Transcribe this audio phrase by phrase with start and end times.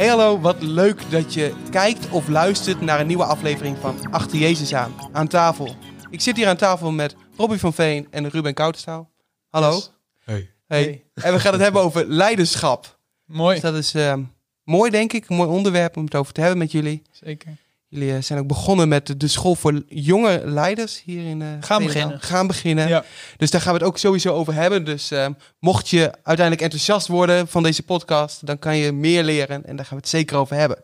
[0.00, 4.38] Hey hallo, wat leuk dat je kijkt of luistert naar een nieuwe aflevering van Achter
[4.38, 5.74] Jezus aan, aan tafel.
[6.10, 9.10] Ik zit hier aan tafel met Robbie van Veen en Ruben Koutenstaal.
[9.48, 9.74] Hallo.
[9.74, 9.90] Yes.
[10.24, 10.50] Hey.
[10.66, 11.04] Hey.
[11.14, 12.98] En we gaan het hebben over leiderschap.
[13.24, 14.22] Mooi, Dus dat is ehm,
[14.64, 17.02] mooi denk ik, een mooi onderwerp om het over te hebben met jullie.
[17.10, 17.56] zeker.
[17.90, 21.82] Jullie eh, zijn ook begonnen met de school voor jonge leiders hier in eh Gaan
[21.82, 22.20] beginnen.
[22.20, 22.88] Gaan beginnen.
[22.88, 23.04] Ja.
[23.36, 24.84] Dus daar gaan we het ook sowieso over hebben.
[24.84, 29.66] Dus ehm, mocht je uiteindelijk enthousiast worden van deze podcast, dan kan je meer leren
[29.66, 30.78] en daar gaan we het zeker over hebben.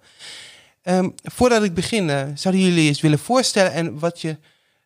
[0.83, 4.37] Ehm, voordat ik begin, eh, zouden jullie eens willen voorstellen en wat je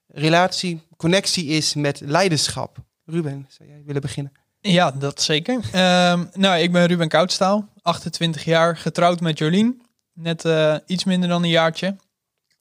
[0.07, 2.77] relatie, connectie is met leiderschap?
[3.05, 4.33] Ruben, zou jij willen beginnen?
[4.61, 5.61] Ja, dat zeker.
[5.73, 9.83] Ehm, nou, ik ben Ruben Koudstaal, 28 jaar, getrouwd met Jolien.
[10.13, 11.97] Net eh, iets minder dan een jaartje.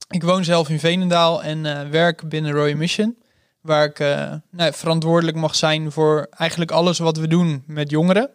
[0.09, 3.17] Ik woon zelf in Veenendaal en eh, werk binnen Royal Mission.
[3.61, 8.29] Waar ik eh, nou, verantwoordelijk mag zijn voor eigenlijk alles wat we doen met jongeren.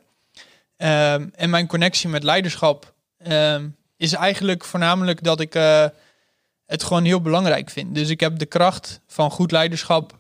[0.77, 5.87] Ehm, en mijn connectie met leiderschap ehm, is eigenlijk voornamelijk dat ik eh,
[6.67, 7.95] het gewoon heel belangrijk vind.
[7.95, 10.19] Dus ik heb de kracht van goed leiderschap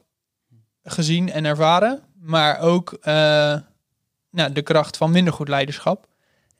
[0.84, 2.02] gezien en ervaren.
[2.20, 2.98] Maar ook
[4.30, 6.06] nou, de kracht van minder goed leiderschap.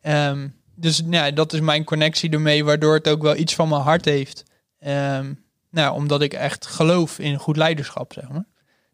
[0.00, 3.82] Ehm, dus nou, dat is mijn connectie ermee, waardoor het ook wel iets van mijn
[3.82, 4.44] hart heeft.
[4.84, 5.32] Ehm,
[5.70, 8.44] nou, omdat ik echt geloof in goed leiderschap, zeg maar.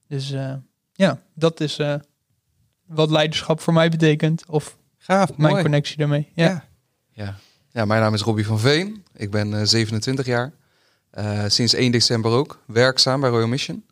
[0.09, 0.55] Dus eh,
[0.93, 1.95] ja, dat is eh,
[2.87, 4.45] wat leiderschap voor mij betekent.
[4.49, 5.63] Of Gaaf, mijn mooi.
[5.63, 6.29] connectie daarmee.
[6.35, 6.45] Ja.
[6.47, 6.69] Ja.
[7.13, 7.37] Ja.
[7.71, 9.05] ja, mijn naam is Robbie van Veen.
[9.17, 10.53] Ik ben eh, 27 jaar.
[11.11, 13.85] Eh, sinds 1 december ook werkzaam bij Royal Mission.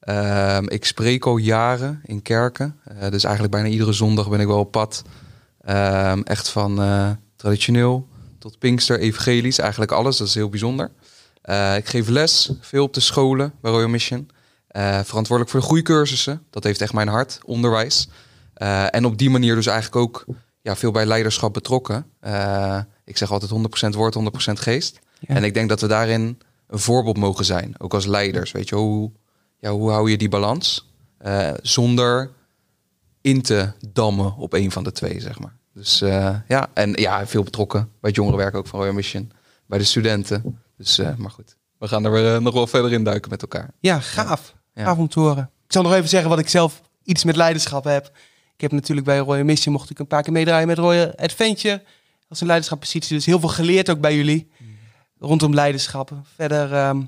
[0.00, 2.80] Ehm, ik spreek al jaren in kerken.
[2.84, 5.02] Eh, dus eigenlijk bijna iedere zondag ben ik wel op pad.
[5.60, 9.58] Ehm, echt van eh, traditioneel tot Pinkster, evangelisch.
[9.58, 10.90] Eigenlijk alles, dat is heel bijzonder.
[11.40, 14.30] Eh, ik geef les, veel op de scholen bij Royal Mission.
[14.66, 16.42] Eh, verantwoordelijk voor de groeicursussen.
[16.50, 18.08] Dat heeft echt mijn hart, onderwijs.
[18.54, 20.24] Eh, en op die manier dus eigenlijk ook
[20.62, 22.06] ja, veel bij leiderschap betrokken.
[23.04, 24.98] Ik zeg altijd 100% woord, 100% geest.
[25.20, 25.34] Ja.
[25.34, 27.74] En ik denk dat we daarin een voorbeeld mogen zijn.
[27.78, 28.52] Ook als leiders.
[28.52, 29.10] Weet je, hoe,
[29.58, 30.92] ja, hoe hou je die balans?
[31.62, 32.30] Zonder
[33.20, 35.56] in te dammen op een van de twee, zeg maar.
[35.74, 35.98] Dus
[36.48, 39.32] ja, en ja, veel betrokken bij het jongerenwerk ook van Royal Mission.
[39.66, 40.60] Bij de studenten.
[40.80, 41.56] Dus, eh, maar goed.
[41.78, 43.70] We gaan er weer, eh, nog wel verder in duiken met elkaar.
[43.80, 44.54] Ja, gaaf.
[44.74, 44.84] Ja.
[44.84, 45.50] Gaaf om te horen.
[45.66, 48.06] Ik zal nog even zeggen wat ik zelf iets met leiderschap heb.
[48.54, 51.82] Ik heb natuurlijk bij Royal Mission mocht ik een paar keer meedraaien met Royal Adventure.
[52.28, 53.16] Als een leiderschappositie.
[53.16, 54.50] Dus heel veel geleerd ook bij jullie.
[55.18, 56.12] Rondom leiderschap.
[56.34, 57.02] Verder ehm,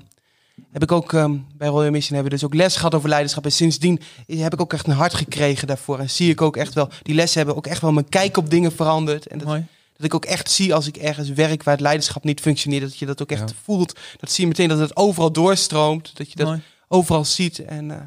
[0.71, 3.45] heb ik ook ehm, bij Royal Mission hebben we dus ook les gehad over leiderschap.
[3.45, 5.99] En sindsdien heb ik ook echt een hart gekregen daarvoor.
[5.99, 8.49] En zie ik ook echt wel, die lessen hebben ook echt wel mijn kijk op
[8.49, 9.27] dingen veranderd.
[9.27, 9.65] En dat, Mooi.
[9.93, 12.81] Dat ik ook echt zie als ik ergens werk waar het leiderschap niet functioneert.
[12.83, 13.55] Dat je dat ook echt Ja.
[13.63, 13.99] voelt.
[14.19, 16.17] Dat zie je meteen dat het overal doorstroomt.
[16.17, 16.61] Dat je dat Mooi.
[16.87, 17.59] overal ziet.
[17.59, 17.97] En eh,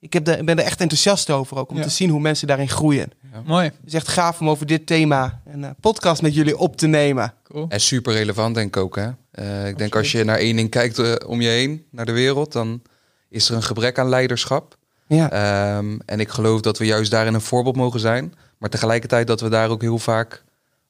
[0.00, 1.70] ik heb de, ben er echt enthousiast over ook.
[1.70, 1.82] Om Ja.
[1.82, 3.10] te zien hoe mensen daarin groeien.
[3.44, 3.64] Mooi.
[3.64, 6.86] Het is echt gaaf om over dit thema een eh, podcast met jullie op te
[6.86, 7.34] nemen.
[7.42, 7.66] Cool.
[7.68, 8.96] En super relevant denk ik ook.
[8.96, 9.08] Hè?
[9.30, 12.52] Eh, ik denk als je naar één ding kijkt om je heen, naar de wereld,
[12.52, 12.82] dan
[13.28, 14.76] is er een gebrek aan leiderschap.
[15.08, 18.34] Ja, Ehm, en ik geloof dat we juist daarin een voorbeeld mogen zijn.
[18.58, 20.44] Maar tegelijkertijd dat we daar ook heel vaak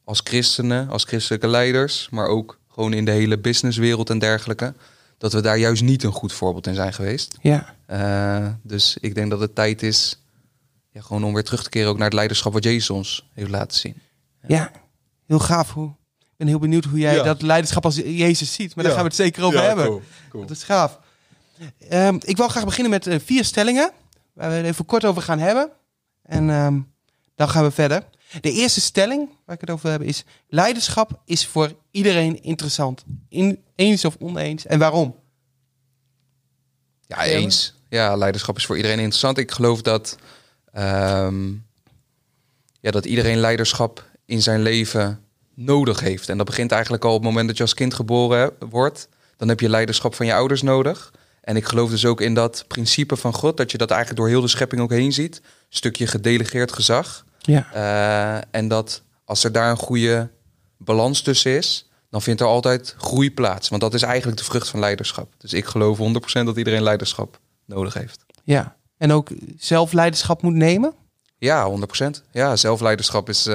[0.06, 4.74] als christenen, als christelijke leiders, maar ook gewoon in de hele businesswereld en dergelijke,
[5.18, 7.36] dat we daar juist niet een goed voorbeeld in zijn geweest.
[7.42, 7.74] ja.
[7.86, 10.22] Eh, dus ik denk dat het tijd is
[10.90, 13.50] ja, gewoon om weer terug te keren ook naar het leiderschap wat Jezus ons heeft
[13.50, 13.94] laten zien.
[14.46, 14.70] ja.
[15.26, 15.72] heel gaaf.
[15.72, 15.88] Hoe,
[16.20, 17.22] ik ben heel benieuwd hoe jij Ja.
[17.22, 18.74] dat leiderschap als Jezus ziet.
[18.74, 19.86] Maar daar gaan we het zeker over hebben.
[19.86, 20.46] cool, cool.
[20.46, 20.98] Dat is gaaf.
[21.88, 23.90] Ehm, ik wil graag beginnen met eh, vier stellingen.
[24.32, 25.70] Waar we het even kort over gaan hebben.
[26.22, 26.80] En ehm,
[27.34, 28.02] dan gaan we verder.
[28.40, 30.24] De eerste stelling waar ik het over heb is...
[30.48, 33.04] Leiderschap is voor iedereen interessant.
[33.28, 34.66] In, eens of oneens.
[34.66, 35.16] En waarom?
[37.06, 37.74] Ja, eens.
[37.88, 39.38] Ja, leiderschap is voor iedereen interessant.
[39.38, 40.16] Ik geloof dat,
[40.72, 41.52] ehm,
[42.80, 45.20] ja, dat iedereen leiderschap in zijn leven
[45.54, 46.28] nodig heeft.
[46.28, 49.08] En dat begint eigenlijk al op het moment dat je als kind geboren wordt.
[49.36, 51.12] Dan heb je leiderschap van je ouders nodig.
[51.40, 54.30] En ik geloof dus ook in dat principe van God, dat je dat eigenlijk door
[54.30, 55.36] heel de schepping ook heen ziet.
[55.36, 57.24] Een stukje gedelegeerd gezag.
[57.46, 57.66] Ja.
[57.72, 60.30] Eh, en dat als er daar een goede
[60.78, 63.68] balans tussen is, dan vindt er altijd groei plaats.
[63.68, 65.32] Want dat is eigenlijk de vrucht van leiderschap.
[65.38, 68.24] Dus ik geloof 100% dat iedereen leiderschap nodig heeft.
[68.44, 68.74] ja.
[68.98, 69.28] En ook
[69.58, 70.94] zelf leiderschap moet nemen?
[71.38, 72.22] Ja, 100%.
[72.32, 73.48] Ja, zelfleiderschap is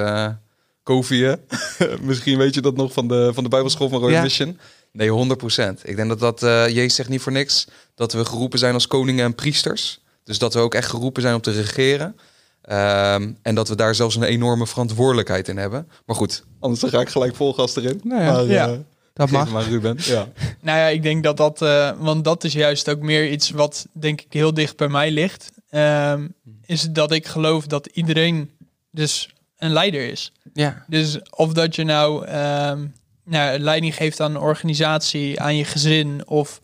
[0.82, 1.34] Kofi, hè?
[2.00, 4.22] Misschien weet je dat nog van de, van de Bijbelschool van Royal Ja.
[4.22, 4.58] Mission.
[4.92, 5.36] Nee,
[5.78, 5.82] 100%.
[5.82, 8.86] Ik denk dat dat, eh Jezus zegt niet voor niks, dat we geroepen zijn als
[8.86, 10.00] koningen en priesters.
[10.24, 12.16] Dus dat we ook echt geroepen zijn om te regeren.
[12.62, 15.88] Ehm, en dat we daar zelfs een enorme verantwoordelijkheid in hebben.
[16.06, 18.00] Maar goed, anders dan ga ik gelijk vol gas erin.
[18.04, 18.68] Nou ja, maar, ja.
[18.68, 18.78] eh,
[19.12, 19.50] Dat mag.
[19.50, 19.96] maar Ruben.
[19.98, 20.28] Ja.
[20.60, 23.86] Nou ja, ik denk dat dat, eh, want dat is juist ook meer iets wat
[23.92, 25.50] denk ik heel dicht bij mij ligt.
[25.70, 26.28] Ehm,
[26.66, 28.50] is dat ik geloof dat iedereen
[28.90, 30.32] dus een leider is.
[30.52, 30.84] Ja.
[30.88, 32.86] Dus of dat je nou ehm,
[33.24, 36.60] nou, leiding geeft aan een organisatie, aan je gezin of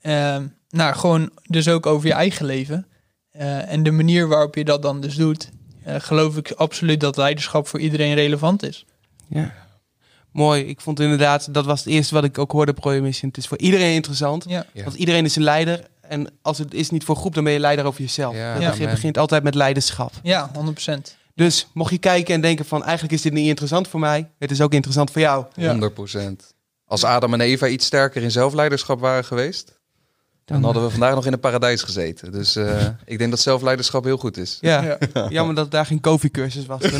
[0.00, 2.86] ehm, nou, gewoon dus ook over je eigen leven.
[3.34, 5.48] Eh, en de manier waarop je dat dan dus doet,
[5.82, 8.84] eh, geloof ik absoluut dat leiderschap voor iedereen relevant is.
[9.28, 9.54] Ja.
[10.30, 10.62] Mooi.
[10.64, 13.28] Ik vond inderdaad, dat was het eerste wat ik ook hoorde Royal Mission.
[13.28, 14.44] Het is voor iedereen interessant.
[14.48, 14.66] Ja.
[14.72, 14.84] Ja.
[14.84, 15.86] Want iedereen is een leider.
[16.00, 18.34] En als het is niet voor groep, dan ben je leider over jezelf.
[18.34, 18.70] Ja, Dat Ja.
[18.70, 20.12] begint, begint altijd met leiderschap.
[20.22, 21.16] Ja, 100%.
[21.34, 24.30] Dus mocht je kijken en denken van eigenlijk is dit niet interessant voor mij.
[24.38, 25.44] Het is ook interessant voor jou.
[25.54, 25.68] Ja.
[25.68, 26.54] 100%.
[26.84, 29.80] Als Adam en Eva iets sterker in zelfleiderschap waren geweest,
[30.44, 32.32] dan hadden we vandaag nog in een paradijs gezeten.
[32.32, 34.58] Dus eh, ik denk dat zelfleiderschap heel goed is.
[34.60, 34.98] Ja.
[35.14, 35.26] Ja.
[35.28, 36.80] Jammer dat daar geen koffiecursus was.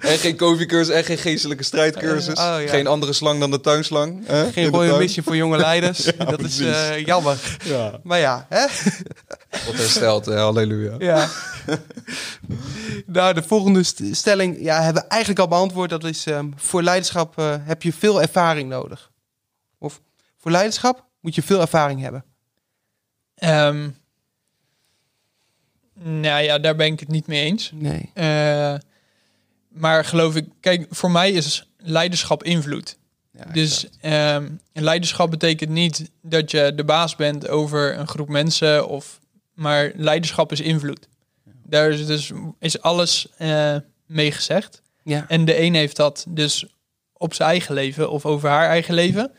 [0.00, 2.38] En geen koffiecursus en geen geestelijke strijdcursus.
[2.38, 2.66] Oh, ja.
[2.66, 4.26] Geen andere slang dan de tuinslang.
[4.26, 4.98] hè, Geen tuin.
[4.98, 6.04] Mission voor jonge leiders.
[6.30, 7.58] dat is eh, jammer.
[7.64, 8.00] Ja.
[8.02, 8.60] Maar ja, hè?
[9.66, 10.94] Wat hersteld, halleluja.
[10.98, 11.28] Ja.
[13.06, 15.90] nou, de volgende st- stelling ja, hebben we eigenlijk al beantwoord.
[15.90, 19.10] Dat is ehm, voor leiderschap eh, heb je veel ervaring nodig.
[19.78, 20.00] Of
[20.38, 22.24] voor leiderschap moet je veel ervaring hebben.
[23.34, 23.90] Ehm,
[25.94, 27.70] nou ja, daar ben ik het niet mee eens.
[27.74, 28.10] Nee.
[28.14, 28.74] Eh,
[29.68, 32.98] maar geloof ik, kijk, voor mij is leiderschap invloed.
[33.32, 38.88] Ja, Dus ehm, leiderschap betekent niet dat je de baas bent over een groep mensen,
[38.88, 39.18] of,
[39.54, 41.08] maar leiderschap is invloed.
[41.64, 43.76] Daar is dus is alles eh
[44.06, 44.82] mee gezegd.
[45.02, 45.24] Ja.
[45.28, 46.66] En de een heeft dat dus
[47.12, 49.32] op zijn eigen leven of over haar eigen leven.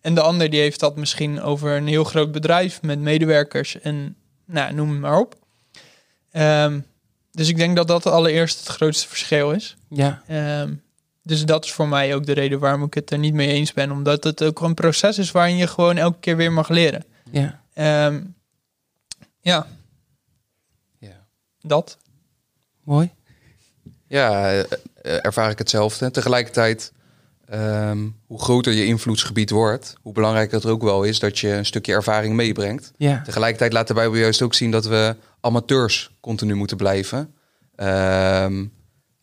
[0.00, 4.16] En de ander die heeft dat misschien over een heel groot bedrijf met medewerkers en
[4.44, 5.36] nou, noem het maar op.
[6.30, 6.80] Ehm,
[7.30, 9.76] dus ik denk dat dat allereerst het grootste verschil is.
[9.88, 10.22] Ja.
[10.26, 10.74] Ehm,
[11.22, 13.72] dus dat is voor mij ook de reden waarom ik het er niet mee eens
[13.72, 13.90] ben.
[13.90, 17.04] Omdat het ook een proces is waarin je gewoon elke keer weer mag leren.
[17.30, 17.62] Ja.
[17.74, 18.22] Ehm,
[19.40, 19.66] ja,
[20.98, 21.26] Ja.
[21.60, 21.98] dat.
[22.84, 23.10] Mooi.
[24.06, 24.66] Ja, eh, eh,
[25.24, 26.10] ervaar ik hetzelfde.
[26.10, 26.92] Tegelijkertijd,
[27.54, 31.48] ehm, hoe groter je invloedsgebied wordt, hoe belangrijker het er ook wel is dat je
[31.48, 32.92] een stukje ervaring meebrengt.
[32.96, 33.22] Ja.
[33.24, 37.34] Tegelijkertijd laat de Bijbel juist ook zien dat we amateurs continu moeten blijven.
[37.76, 38.64] Ehm,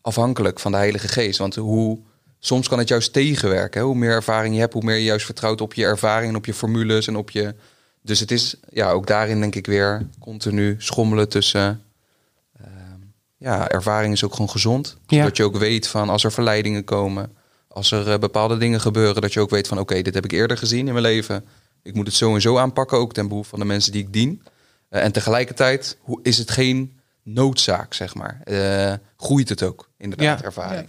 [0.00, 1.38] afhankelijk van de Heilige Geest.
[1.38, 1.98] Want hoe,
[2.38, 3.80] soms kan het juist tegenwerken.
[3.80, 3.86] Hè?
[3.86, 6.46] Hoe meer ervaring je hebt, hoe meer je juist vertrouwt op je ervaring en op
[6.46, 7.54] je formules en op je.
[8.02, 11.82] Dus het is ja, ook daarin denk ik weer continu schommelen tussen.
[12.60, 13.00] ehm,
[13.36, 14.96] ja, ervaring is ook gewoon gezond.
[15.06, 15.24] Ja.
[15.24, 17.30] Dat je ook weet van als er verleidingen komen,
[17.72, 20.32] als er eh, bepaalde dingen gebeuren, dat je ook weet van oké, dit heb ik
[20.32, 21.44] eerder gezien in mijn leven.
[21.82, 24.12] Ik moet het zo en zo aanpakken, ook ten behoeve van de mensen die ik
[24.12, 24.42] dien.
[24.88, 28.40] Eh, en tegelijkertijd hoe, is het geen noodzaak, zeg maar.
[28.44, 30.44] Eh, groeit het ook, inderdaad, Ja.
[30.44, 30.88] ervaring.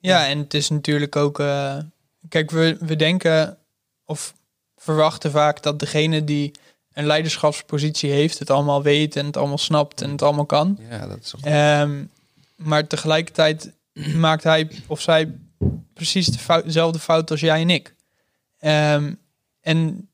[0.00, 1.40] Ja, en het is natuurlijk ook.
[1.40, 1.76] eh,
[2.28, 3.58] kijk, we, we denken
[4.04, 4.34] of
[4.76, 6.50] verwachten vaak dat degene die
[6.92, 10.78] een leiderschapspositie heeft, het allemaal weet en het allemaal snapt en het allemaal kan.
[10.90, 11.40] Ja, dat is toch...
[11.40, 12.04] Ehm,
[12.56, 13.72] maar tegelijkertijd
[14.14, 15.34] maakt hij of zij
[15.94, 16.26] precies
[16.64, 17.94] dezelfde fout als jij en ik.
[18.58, 19.12] Ehm,
[19.60, 20.08] en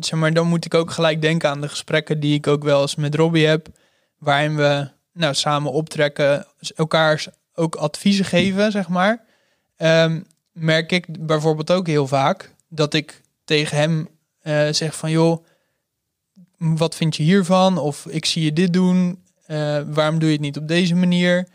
[0.00, 2.80] zeg maar, dan moet ik ook gelijk denken aan de gesprekken die ik ook wel
[2.80, 3.68] eens met Robbie heb,
[4.18, 7.24] waarin we nou, samen optrekken, elkaar
[7.54, 9.24] ook adviezen geven, zeg maar.
[9.76, 10.20] Ehm,
[10.52, 14.08] merk ik bijvoorbeeld ook heel vaak dat ik tegen hem
[14.42, 15.44] eh, zeg van joh,
[16.56, 17.78] wat vind je hiervan?
[17.78, 19.22] Of ik zie je dit doen.
[19.46, 21.48] Eh, waarom doe je het niet op deze manier?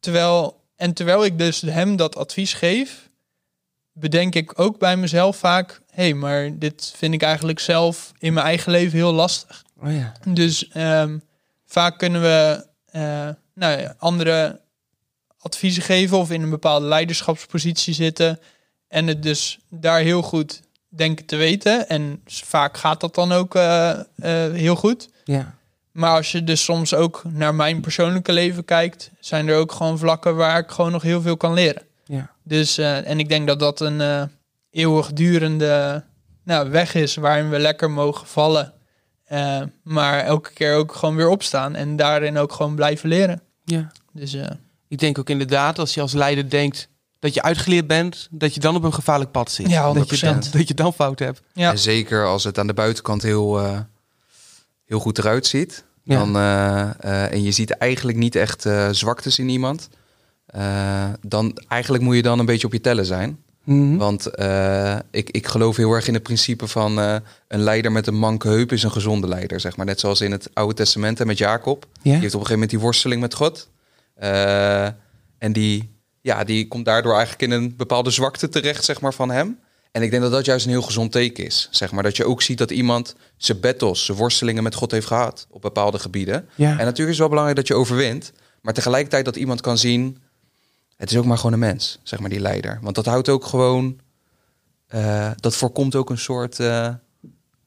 [0.00, 3.08] Terwijl, en terwijl ik dus hem dat advies geef,
[3.92, 8.32] bedenk ik ook bij mezelf vaak: hé, hey, maar dit vind ik eigenlijk zelf in
[8.32, 9.64] mijn eigen leven heel lastig.
[9.82, 10.12] Oh ja.
[10.28, 11.18] Dus ehm,
[11.64, 14.60] vaak kunnen we eh, nou ja, andere
[15.38, 18.40] adviezen geven of in een bepaalde leiderschapspositie zitten.
[18.88, 21.88] En het dus daar heel goed denken te weten.
[21.88, 24.04] En vaak gaat dat dan ook eh, eh,
[24.52, 25.08] heel goed.
[25.24, 25.54] Ja.
[25.96, 29.98] Maar als je dus soms ook naar mijn persoonlijke leven kijkt, zijn er ook gewoon
[29.98, 31.82] vlakken waar ik gewoon nog heel veel kan leren.
[32.04, 32.30] Ja.
[32.42, 34.22] Dus, eh, en ik denk dat dat een eh,
[34.70, 36.04] eeuwigdurende
[36.44, 38.72] nou, weg is waarin we lekker mogen vallen.
[39.24, 43.42] Eh, maar elke keer ook gewoon weer opstaan en daarin ook gewoon blijven leren.
[43.64, 43.92] Ja.
[44.12, 44.46] Dus eh,
[44.88, 46.88] Ik denk ook inderdaad, als je als leider denkt
[47.18, 49.68] dat je uitgeleerd bent, dat je dan op een gevaarlijk pad zit.
[49.68, 50.50] Ja, dat, je dan, 100%.
[50.50, 51.42] dat je dan fout hebt.
[51.52, 53.78] ja, En zeker als het aan de buitenkant heel, eh,
[54.86, 55.84] heel goed eruit ziet.
[56.02, 56.18] Ja.
[56.18, 59.88] Dan, eh, eh, en je ziet eigenlijk niet echt eh, zwaktes in iemand.
[61.20, 63.38] dan eigenlijk moet je dan een beetje op je tellen zijn.
[63.64, 63.96] Mhm.
[63.96, 64.30] Want
[65.10, 66.98] ik, ik geloof heel erg in het principe van
[67.48, 69.60] een leider met een manke heup is een gezonde leider.
[69.60, 69.86] Zeg maar.
[69.86, 71.86] Net zoals in het Oude Testament en met Jacob.
[71.92, 72.00] Ja.
[72.02, 73.68] Die heeft op een gegeven moment die worsteling met God.
[75.38, 75.90] En die,
[76.20, 79.58] ja, die komt daardoor eigenlijk in een bepaalde zwakte terecht zeg maar, van hem.
[79.96, 81.68] En ik denk dat dat juist een heel gezond teken is.
[81.70, 82.02] Zeg maar.
[82.02, 85.62] Dat je ook ziet dat iemand zijn battles, zijn worstelingen met God heeft gehad op
[85.62, 86.48] bepaalde gebieden.
[86.54, 86.70] Ja.
[86.70, 88.32] En natuurlijk is het wel belangrijk dat je overwint.
[88.62, 90.18] Maar tegelijkertijd dat iemand kan zien...
[90.96, 92.78] het is ook maar gewoon een mens, zeg maar, die leider.
[92.82, 94.00] Want dat houdt ook gewoon
[94.86, 96.60] eh, dat voorkomt ook een soort...
[96.60, 96.88] eh,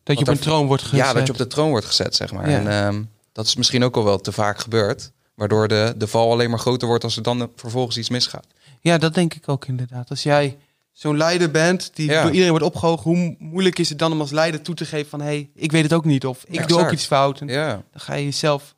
[0.03, 0.99] Dat je op een troon wordt gezet.
[0.99, 2.49] ja, dat je op de troon wordt gezet, zeg maar.
[2.49, 2.57] Ja.
[2.59, 5.11] En ehm, dat is misschien ook al wel te vaak gebeurd.
[5.35, 8.47] Waardoor de, de val alleen maar groter wordt als er dan vervolgens iets misgaat.
[8.79, 10.09] Ja, dat denk ik ook inderdaad.
[10.09, 10.57] Als jij
[10.99, 12.21] zo'n leider bent die Ja.
[12.21, 15.09] door iedereen wordt opgehogen, hoe moeilijk is het dan om als leider toe te geven
[15.09, 17.41] van hé, hey, ik weet het ook niet of ik doe ook iets fout.
[17.41, 18.75] En Ja, dan ga je jezelf.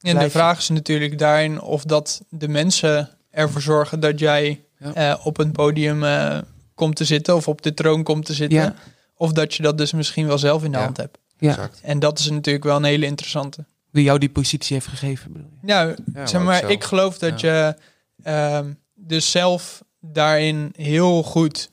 [0.00, 4.94] En de vraag is natuurlijk daarin of dat de mensen ervoor zorgen dat jij Ja.
[4.94, 6.38] eh, op een podium eh,
[6.74, 8.58] komt te zitten of op de troon komt te zitten.
[8.58, 8.74] Ja.
[9.16, 10.84] Of dat je dat dus misschien wel zelf in de Ja.
[10.84, 11.18] hand hebt.
[11.38, 11.80] Ja, exact.
[11.82, 13.64] En dat is natuurlijk wel een hele interessante.
[13.90, 15.32] wie jou die positie heeft gegeven.
[15.32, 15.66] Bedoel je.
[15.66, 17.76] Ja, Ja, zeg maar ik geloof dat je
[18.22, 21.70] ehm, dus zelf daarin heel goed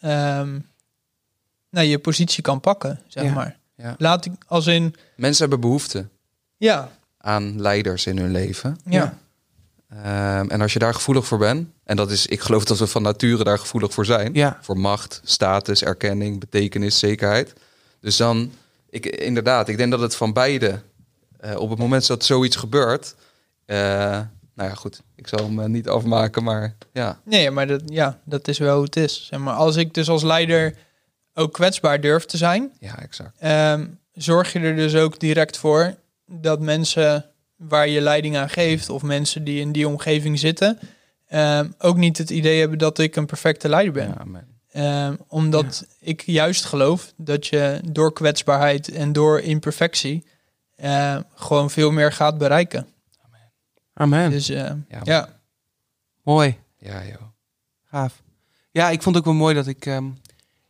[0.00, 0.58] ehm,
[1.70, 3.32] nou, je positie kan pakken, zeg Ja.
[3.32, 3.58] maar.
[3.76, 3.94] Ja.
[3.98, 6.08] Laat ik als in, Mensen hebben behoefte
[6.56, 8.78] ja, aan leiders in hun leven.
[8.84, 9.18] ja,
[9.88, 12.86] Ehm, en als je daar gevoelig voor bent, en dat is, ik geloof dat we
[12.86, 14.34] van nature daar gevoelig voor zijn.
[14.34, 17.52] Ja, Voor macht, status, erkenning, betekenis, zekerheid.
[18.00, 18.52] Dus dan,
[18.90, 20.82] ik, inderdaad, ik denk dat het van beide,
[21.38, 23.14] eh, op het moment dat zoiets gebeurt,
[23.64, 24.20] eh,
[24.56, 27.20] nou ja, goed, ik zal hem eh, niet afmaken, maar ja.
[27.24, 29.26] Nee, maar dat, ja, dat is wel hoe het is.
[29.26, 30.74] Zeg maar, als ik dus als leider
[31.34, 33.38] ook kwetsbaar durf te zijn, Ja, exact.
[33.38, 35.94] ehm, zorg je er dus ook direct voor
[36.26, 37.24] dat mensen
[37.56, 40.78] waar je leiding aan geeft, of mensen die in die omgeving zitten,
[41.26, 44.08] ehm, ook niet het idee hebben dat ik een perfecte leider ben.
[44.32, 44.44] Ja.
[44.70, 50.24] Ehm, omdat ik juist geloof dat je door kwetsbaarheid en door imperfectie
[51.34, 52.86] gewoon veel meer gaat bereiken.
[53.96, 54.30] Amen.
[54.30, 54.56] Dus eh,
[54.88, 55.28] Ja, ja,
[56.22, 57.22] Mooi, Ja, joh.
[57.90, 58.22] gaaf.
[58.70, 60.04] Ja, ik vond het ook wel mooi dat ik ehm,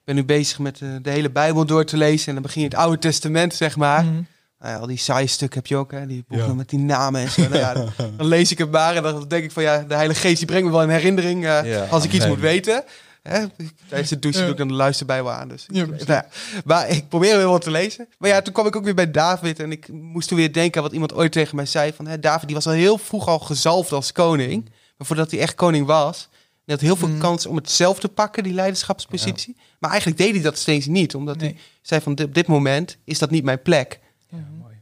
[0.05, 2.27] ben nu bezig met eh, de hele Bijbel door te lezen.
[2.29, 4.05] En dan begin je het Oude Testament, zeg maar.
[4.05, 4.23] Mhm.
[4.59, 6.07] Nou ja, al die saaie stukken heb je ook, hè?
[6.07, 6.55] Die boeken Ja.
[6.55, 7.43] met die namen en zo.
[7.43, 9.95] Nou ja, dan, dan lees ik het maar en dan denk ik van ja, de
[9.95, 12.85] Heilige Geest die brengt me wel in herinnering eh, Ja, als ik iets moet weten.
[13.27, 13.45] Hè?
[13.89, 14.47] Tijdens het douchen Ja.
[14.47, 15.49] doe ik dan de luisterbijbel aan.
[15.49, 15.65] Dus.
[15.69, 16.27] Ja, nou ja,
[16.65, 18.09] maar ik probeer wel wat te lezen.
[18.19, 20.77] Maar ja, toen kwam ik ook weer bij David en ik moest toen weer denken
[20.77, 21.93] aan wat iemand ooit tegen mij zei.
[21.93, 24.65] Van, hè, David die was al heel vroeg al gezalfd als koning.
[24.97, 26.29] Maar voordat hij echt koning was,
[26.65, 27.19] hij had heel veel Mm.
[27.19, 29.57] kans om het zelf te pakken, die leiderschapspositie.
[29.79, 31.49] Maar eigenlijk deed hij dat steeds niet, omdat Nee.
[31.51, 34.01] hij zei van op dit moment is dat niet mijn plek.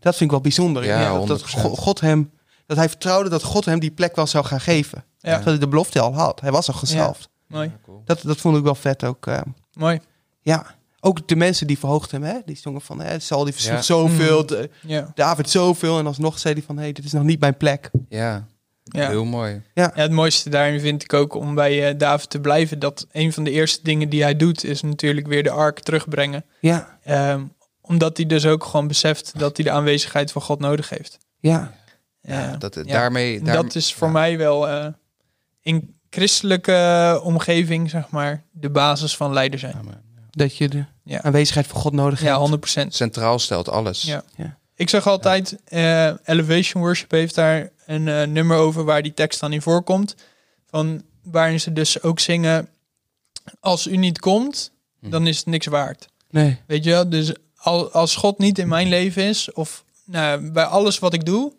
[0.01, 0.85] Dat vind ik wel bijzonder.
[0.85, 1.45] Ja, dat, dat 100%.
[1.61, 2.31] Go- God hem,
[2.67, 5.05] dat hij vertrouwde dat God hem die plek wel zou gaan geven.
[5.19, 5.37] Ja.
[5.37, 6.41] Dat hij de belofte al had.
[6.41, 7.29] Hij was al gezalfd.
[7.55, 8.03] Mooi, Ja, cool.
[8.05, 9.27] Dat, dat vond ik wel vet ook.
[9.27, 9.41] eh,
[9.73, 10.01] mooi.
[10.41, 12.39] ja, ook de mensen die verhoogd hem, hè?
[12.45, 13.83] die zongen van, hè, Saul die versloeg Ja.
[13.83, 15.11] zoveel, de- Ja.
[15.15, 15.99] David zoveel.
[15.99, 17.91] En alsnog zei hij van, hé, hey, dit is nog niet mijn plek.
[18.09, 18.47] Ja,
[18.85, 19.09] Ja.
[19.09, 19.63] heel mooi.
[19.75, 22.79] ja, het mooiste daarin vind ik ook om bij eh, David te blijven.
[22.79, 26.45] Dat een van de eerste dingen die hij doet is natuurlijk weer de ark terugbrengen.
[26.61, 27.45] Ja, Ehm,
[27.81, 31.19] omdat hij dus ook gewoon beseft dat hij de aanwezigheid van God nodig heeft.
[31.41, 31.75] ja,
[32.21, 32.83] Ja, dat, ja.
[32.83, 34.13] Daarmee, daar- dat is voor ja.
[34.13, 34.87] mij wel eh,
[35.63, 39.73] in christelijke omgeving, zeg maar, de basis van leider zijn.
[39.77, 39.95] Ja, man.
[40.31, 41.23] dat je de Ja.
[41.23, 42.31] aanwezigheid van God nodig hebt.
[42.31, 42.95] Ja, 100%.
[42.95, 44.03] Centraal stelt alles.
[44.03, 44.23] Ja.
[44.37, 44.59] Ja.
[44.75, 49.41] Ik zeg altijd, eh, Elevation Worship heeft daar een eh, nummer over waar die tekst
[49.41, 50.15] dan in voorkomt.
[50.71, 52.69] Van, waarin ze dus ook zingen,
[53.61, 55.11] als u niet komt, Hm.
[55.11, 56.09] dan is het niks waard.
[56.31, 57.09] Nee, Weet je wel?
[57.09, 61.25] Dus al, als God niet in mijn leven is, of nou, bij alles wat ik
[61.25, 61.53] doe,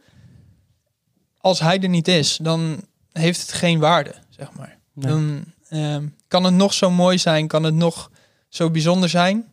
[1.37, 2.81] als hij er niet is, dan
[3.11, 4.77] heeft het geen waarde, zeg maar.
[4.93, 5.11] nee.
[5.11, 8.11] Dan ehm, kan het nog zo mooi zijn, kan het nog
[8.49, 9.45] zo bijzonder zijn,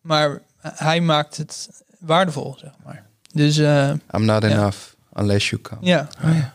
[0.00, 3.06] maar hij maakt het waardevol, zeg maar.
[3.32, 4.78] Dus eh, I'm not enough
[5.14, 5.80] unless you come.
[5.86, 6.54] ja, Oh ja.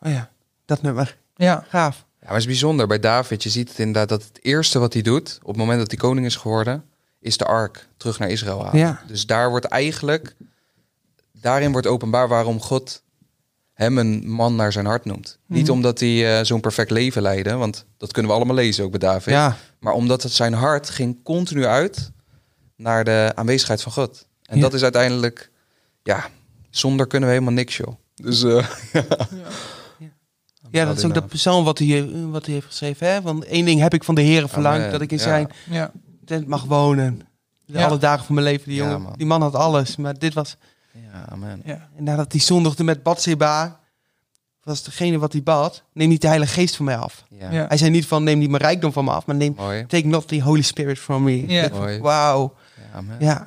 [0.00, 0.30] Oh ja,
[0.64, 1.16] dat nummer.
[1.36, 1.96] ja, Gaaf.
[1.96, 3.42] Ja, maar het is bijzonder bij David.
[3.42, 5.98] Je ziet het inderdaad dat het eerste wat hij doet op het moment dat hij
[5.98, 6.84] koning is geworden,
[7.20, 8.78] is de ark terug naar Israël halen.
[8.78, 9.02] Ja.
[9.06, 10.34] Dus daar wordt eigenlijk,
[11.32, 13.02] daarin wordt openbaar waarom God
[13.76, 15.38] hem een man naar zijn hart noemt.
[15.46, 15.72] Niet Mhm.
[15.72, 18.98] omdat hij eh, zo'n perfect leven leidde, want dat kunnen we allemaal lezen ook bij
[18.98, 19.32] David.
[19.34, 22.10] Ja, Maar omdat het zijn hart ging continu uit
[22.76, 24.26] naar de aanwezigheid van God.
[24.42, 24.62] En Ja.
[24.62, 25.50] dat is uiteindelijk,
[26.02, 26.26] ja,
[26.70, 27.94] zonder kunnen we helemaal niks, joh.
[28.14, 28.66] Dus uh,
[30.70, 33.08] ja dat is ook dat psalm wat hij, eh, wat hij heeft geschreven.
[33.12, 33.22] Hè?
[33.22, 34.90] Want één ding heb ik van de Heren verlangd, Amen.
[34.92, 35.22] dat ik in Ja.
[35.22, 35.90] zijn ja,
[36.24, 37.18] tent mag wonen.
[37.66, 37.86] De Ja.
[37.86, 38.68] Alle dagen van mijn leven.
[38.68, 39.12] Die, Ja, jongen, man.
[39.16, 40.56] die man had alles, maar dit was...
[41.12, 41.62] Ja, amen.
[41.64, 43.80] ja, En nadat hij zondigde met Bathseba,
[44.62, 47.24] was degene wat hij bad, neem niet de Heilige Geest van mij af.
[47.28, 47.66] Ja, Ja.
[47.68, 49.86] Hij zei niet van, neem niet mijn rijkdom van me af, maar neem, mooi.
[49.86, 51.46] take not the Holy Spirit from me.
[51.46, 51.98] Ja.
[52.00, 52.54] Wauw.
[52.76, 53.16] Ja, amen.
[53.20, 53.38] Ja,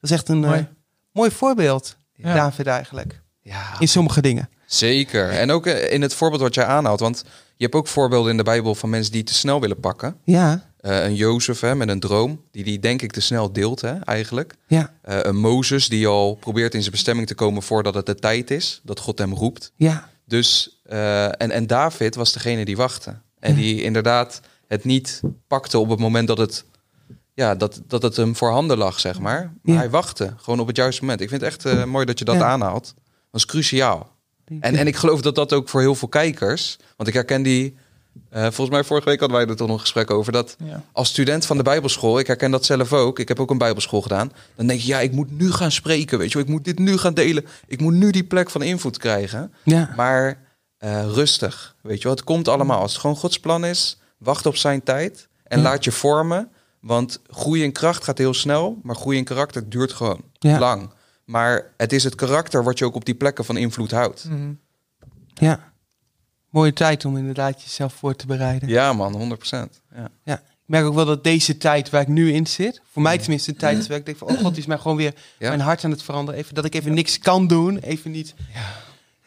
[0.00, 0.58] dat is echt een Mooi.
[0.58, 0.64] eh,
[1.12, 2.34] mooi voorbeeld, Ja.
[2.34, 3.20] David eigenlijk.
[3.40, 4.48] Ja, In sommige dingen.
[4.66, 5.30] zeker.
[5.30, 7.24] En ook eh, in het voorbeeld wat jij aanhaalt, want
[7.56, 10.16] je hebt ook voorbeelden in de Bijbel van mensen die te snel willen pakken.
[10.24, 13.80] Ja, Eh, een Jozef hè, met een droom, die die denk ik te snel deelt
[13.80, 14.54] hè, eigenlijk.
[14.66, 18.14] ja, Eh, een Mozes die al probeert in zijn bestemming te komen voordat het de
[18.14, 19.72] tijd is, dat God hem roept.
[19.76, 23.14] ja, Dus, eh, en, en David was degene die wachtte.
[23.38, 26.64] En die inderdaad het niet pakte op het moment dat het
[27.34, 29.52] ja, dat, dat het hem voorhanden lag, zeg maar.
[29.62, 29.80] Maar Ja.
[29.80, 31.20] hij wachtte gewoon op het juiste moment.
[31.20, 32.44] Ik vind het echt mooi dat je dat Ja.
[32.44, 32.94] aanhaalt.
[33.30, 34.16] Dat is cruciaal.
[34.60, 36.76] En, en ik geloof dat dat ook voor heel veel kijkers...
[36.96, 37.76] Want ik herken die...
[38.30, 40.32] eh, volgens mij vorige week hadden wij er toch nog een gesprek over...
[40.32, 40.82] dat Ja.
[40.92, 42.18] als student van de bijbelschool...
[42.18, 43.18] ik herken dat zelf ook...
[43.18, 44.32] ik heb ook een bijbelschool gedaan...
[44.56, 46.42] dan denk je, ja, ik moet nu gaan spreken, weet je wel.
[46.46, 47.44] Ik moet dit nu gaan delen.
[47.66, 49.52] Ik moet nu die plek van invloed krijgen.
[49.62, 49.92] Ja.
[49.96, 50.38] Maar
[50.78, 52.12] eh, rustig, weet je wel.
[52.12, 52.80] Het komt allemaal.
[52.80, 53.98] Als het gewoon Gods plan is...
[54.18, 55.28] wacht op zijn tijd...
[55.44, 55.64] en Ja.
[55.64, 56.50] laat je vormen...
[56.80, 60.90] Want groei in kracht gaat heel snel, maar groei in karakter duurt gewoon lang.
[61.24, 64.24] Maar het is het karakter wat je ook op die plekken van invloed houdt.
[64.24, 64.52] Mhm.
[65.34, 65.67] ja.
[66.50, 68.68] Mooie tijd om inderdaad jezelf voor te bereiden.
[68.68, 69.46] Ja, man, 100%.
[69.94, 70.08] Ja.
[70.24, 73.18] Ja, ik merk ook wel dat deze tijd waar ik nu in zit, voor mij
[73.18, 75.48] tenminste een tijd waar ik denk van, oh god, die is mij gewoon weer Ja.
[75.48, 76.40] mijn hart aan het veranderen.
[76.40, 78.34] Even, dat ik even niks kan doen, even niet.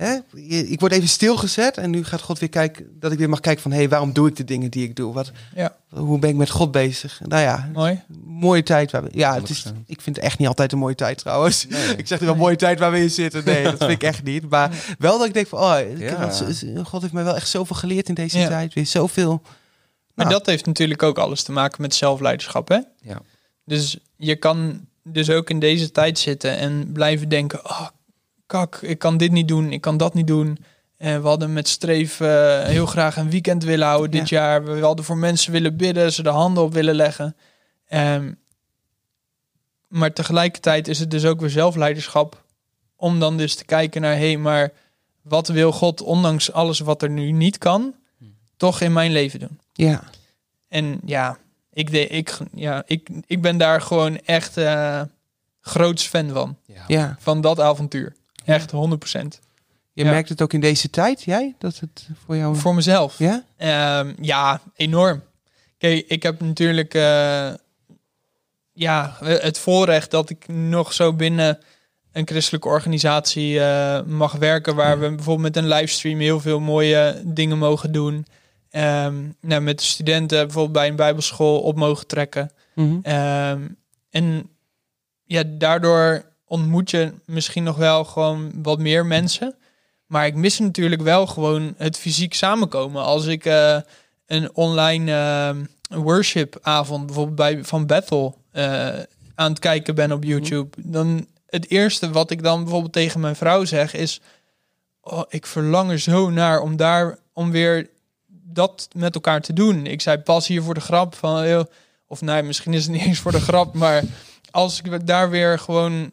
[0.01, 0.39] Hè?
[0.49, 3.61] Ik word even stilgezet en nu gaat God weer kijken, dat ik weer mag kijken
[3.61, 5.13] van, hé, hey, waarom doe ik de dingen die ik doe?
[5.13, 7.19] Wat, ja, hoe ben ik met God bezig?
[7.25, 8.01] Nou ja, mooi.
[8.23, 9.71] mooie tijd waar we, ja, het is, 100%.
[9.85, 11.65] ik vind het echt niet altijd een mooie tijd trouwens.
[11.69, 11.95] Nee.
[11.95, 13.45] Ik zeg er wel mooie tijd waar we in zitten.
[13.45, 14.49] Nee, dat vind ik echt niet.
[14.49, 16.29] Maar wel dat ik denk van, oh, Ja.
[16.83, 18.47] God heeft mij wel echt zoveel geleerd in deze Ja.
[18.47, 18.73] tijd.
[18.73, 19.41] Weer zoveel.
[20.13, 20.37] Maar Nou.
[20.37, 22.79] dat heeft natuurlijk ook alles te maken met zelfleiderschap, hè?
[23.01, 23.21] Ja.
[23.65, 27.65] Dus je kan dus ook in deze tijd zitten en blijven denken...
[27.69, 27.87] Oh,
[28.51, 30.57] kak, ik kan dit niet doen, ik kan dat niet doen.
[30.97, 34.63] Eh, we hadden met Streef eh, heel graag een weekend willen houden dit jaar.
[34.63, 37.35] We hadden voor mensen willen bidden, ze de handen op willen leggen.
[37.87, 38.33] Ehm,
[39.87, 42.43] maar tegelijkertijd is het dus ook weer zelfleiderschap...
[42.95, 44.15] om dan dus te kijken naar...
[44.15, 44.71] hé, hey, maar
[45.21, 47.93] wat wil God, ondanks alles wat er nu niet kan...
[48.57, 49.59] toch in mijn leven doen?
[49.73, 50.03] Ja,
[50.67, 51.37] En ja,
[51.73, 55.01] ik, de, ik, ja ik, ik ben daar gewoon echt eh
[55.61, 56.57] groots fan van.
[56.65, 56.83] Ja.
[56.87, 57.15] ja.
[57.19, 58.13] Van dat avontuur.
[58.53, 59.39] Echt 100%.
[59.93, 61.55] Je merkt het ook in deze tijd, jij?
[61.57, 62.55] Dat het voor jou...
[62.55, 63.17] Voor mezelf.
[63.17, 63.43] Ja?
[63.57, 65.23] Ehm, ja, enorm.
[65.77, 67.53] Kijk, ik heb natuurlijk eh,
[68.73, 71.59] ja, het voorrecht dat ik nog zo binnen
[72.11, 77.21] een christelijke organisatie eh, mag werken, waar we bijvoorbeeld met een livestream heel veel mooie
[77.25, 78.25] dingen mogen doen.
[78.69, 82.51] Ehm, nou, met de studenten bijvoorbeeld bij een bijbelschool op mogen trekken.
[82.75, 82.99] Mhm.
[83.01, 83.67] Ehm,
[84.09, 84.49] en
[85.25, 89.55] ja, daardoor ontmoet je misschien nog wel gewoon wat meer mensen.
[90.05, 93.03] Maar ik mis natuurlijk wel gewoon het fysiek samenkomen.
[93.03, 93.77] Als ik eh,
[94.25, 95.65] een online ehm,
[96.01, 98.87] worshipavond bijvoorbeeld bij Van Bethel eh,
[99.35, 103.35] aan het kijken ben op YouTube, dan het eerste wat ik dan bijvoorbeeld tegen mijn
[103.35, 104.21] vrouw zeg is:
[105.01, 107.89] oh, ik verlang er zo naar om daar om weer
[108.27, 109.85] dat met elkaar te doen.
[109.85, 111.67] Ik zei pas hier voor de grap van,
[112.07, 114.03] of nee, misschien is het niet eens voor de grap, maar
[114.51, 116.11] als ik daar weer gewoon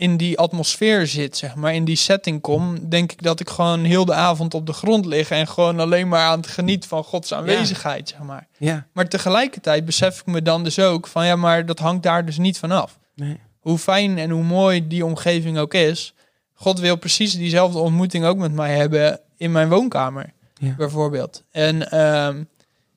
[0.00, 3.84] in die atmosfeer zit, zeg maar, in die setting kom, denk ik dat ik gewoon
[3.84, 7.04] heel de avond op de grond lig en gewoon alleen maar aan het genieten van
[7.04, 8.46] Gods aanwezigheid, zeg maar.
[8.58, 8.86] Ja.
[8.92, 12.38] Maar tegelijkertijd besef ik me dan dus ook van, ja, maar dat hangt daar dus
[12.38, 12.98] niet vanaf.
[13.14, 13.40] Nee.
[13.60, 16.14] Hoe fijn en hoe mooi die omgeving ook is,
[16.54, 20.74] God wil precies diezelfde ontmoeting ook met mij hebben in mijn woonkamer Ja.
[20.76, 21.42] bijvoorbeeld.
[21.50, 22.42] En ehm,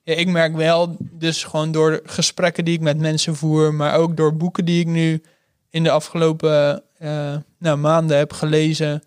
[0.02, 4.16] ja, ik merk wel, dus gewoon door gesprekken die ik met mensen voer, maar ook
[4.16, 5.22] door boeken die ik nu
[5.74, 9.02] in de afgelopen eh, nou, maanden heb gelezen,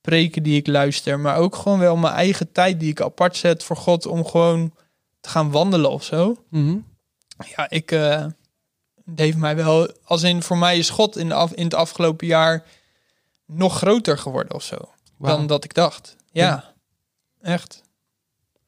[0.00, 3.64] preken die ik luister, maar ook gewoon wel mijn eigen tijd die ik apart zet
[3.64, 4.74] voor God om gewoon
[5.20, 6.44] te gaan wandelen of zo.
[6.50, 6.78] Mhm.
[7.56, 7.90] Ja, ik
[9.10, 11.74] het heeft mij wel, als in voor mij is God in, de af, in het
[11.74, 12.64] afgelopen jaar
[13.46, 14.76] nog groter geworden of zo
[15.18, 16.16] dan dat ik dacht.
[16.32, 16.74] Ja,
[17.40, 17.82] echt.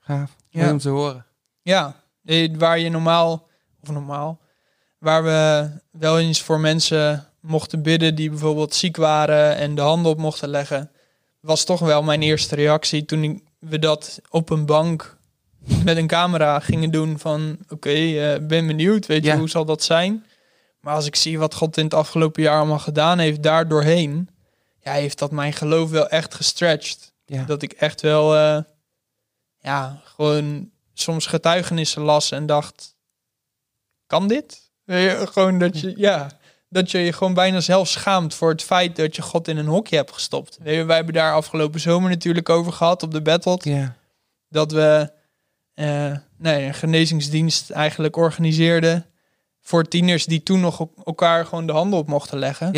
[0.00, 0.36] Gaaf.
[0.48, 0.70] Ja.
[0.70, 1.26] Om te horen.
[1.62, 3.48] Ja, eh, waar je normaal,
[3.82, 4.40] of normaal,
[4.98, 10.12] waar we wel eens voor mensen mochten bidden die bijvoorbeeld ziek waren en de handen
[10.12, 10.90] op mochten leggen,
[11.40, 15.16] was toch wel mijn eerste reactie toen ik- we dat op een bank
[15.84, 19.82] met een camera gingen doen van oké, eh, ben benieuwd, weet je, hoe zal dat
[19.82, 20.26] zijn?
[20.80, 24.28] Maar als ik zie wat God in het afgelopen jaar allemaal gedaan heeft daar doorheen,
[24.80, 27.12] ja, heeft dat mijn geloof wel echt gestretched.
[27.26, 27.44] Ja.
[27.44, 28.58] Dat ik echt wel, eh,
[29.58, 32.96] ja, gewoon soms getuigenissen las en dacht,
[34.06, 34.70] kan dit?
[34.86, 36.30] Gewoon dat je, ja,
[36.72, 39.66] dat je je gewoon bijna zelf schaamt voor het feit dat je God in een
[39.66, 40.58] hokje hebt gestopt.
[40.62, 43.92] Wij hebben daar afgelopen zomer natuurlijk over gehad op de Battle.
[44.48, 45.10] Dat we
[45.74, 49.06] eh, nee, een genezingsdienst eigenlijk organiseerden
[49.60, 52.72] voor tieners die toen nog op elkaar gewoon de handen op mochten leggen.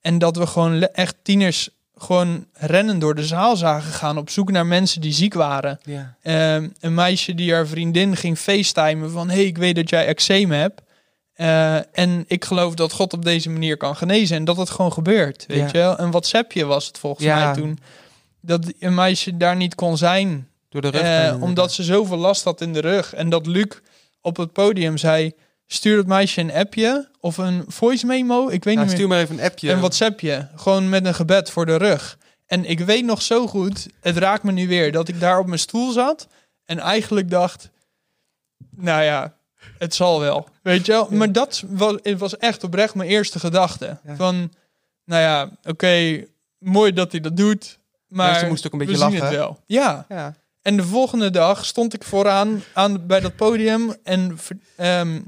[0.00, 4.50] En dat we gewoon echt tieners gewoon rennen door de zaal zagen gaan op zoek
[4.50, 5.80] naar mensen die ziek waren.
[6.22, 9.30] Ehm, een meisje die haar vriendin ging facetimen van...
[9.30, 10.82] hey, ik weet dat jij eczeem hebt.
[11.40, 14.36] Eh, en ik geloof dat God op deze manier kan genezen.
[14.36, 15.66] En dat het gewoon gebeurt, weet Ja.
[15.66, 15.98] je wel.
[15.98, 17.44] Een WhatsAppje was het volgens Ja.
[17.44, 17.78] mij toen.
[18.40, 20.48] Dat een meisje daar niet kon zijn.
[20.68, 21.02] Door de rug.
[21.02, 23.14] eh, omdat ze zoveel last had in de rug.
[23.14, 23.66] En dat Luc
[24.20, 25.32] op het podium zei...
[25.66, 28.48] stuur dat meisje een appje of een voice memo.
[28.48, 28.94] Ik weet niet meer.
[28.94, 29.70] stuur maar even een appje.
[29.70, 30.48] Een WhatsAppje.
[30.56, 32.18] Gewoon met een gebed voor de rug.
[32.46, 35.46] En ik weet nog zo goed, het raakt me nu weer, dat ik daar op
[35.46, 36.28] mijn stoel zat
[36.64, 37.70] en eigenlijk dacht,
[38.76, 39.34] nou ja,
[39.78, 40.48] het zal wel.
[40.62, 41.08] Weet je wel?
[41.10, 43.98] Maar dat was, het was echt oprecht mijn eerste gedachte.
[44.04, 44.16] Ja.
[44.16, 44.52] Van,
[45.04, 46.24] nou ja, oké,
[46.58, 49.36] mooi dat hij dat doet, maar ze moest ook een beetje we zien lachen, het
[49.36, 49.58] wel.
[49.66, 50.34] Ja, Ja.
[50.62, 54.38] en de volgende dag stond ik vooraan aan, bij dat podium en
[54.76, 55.20] ehm,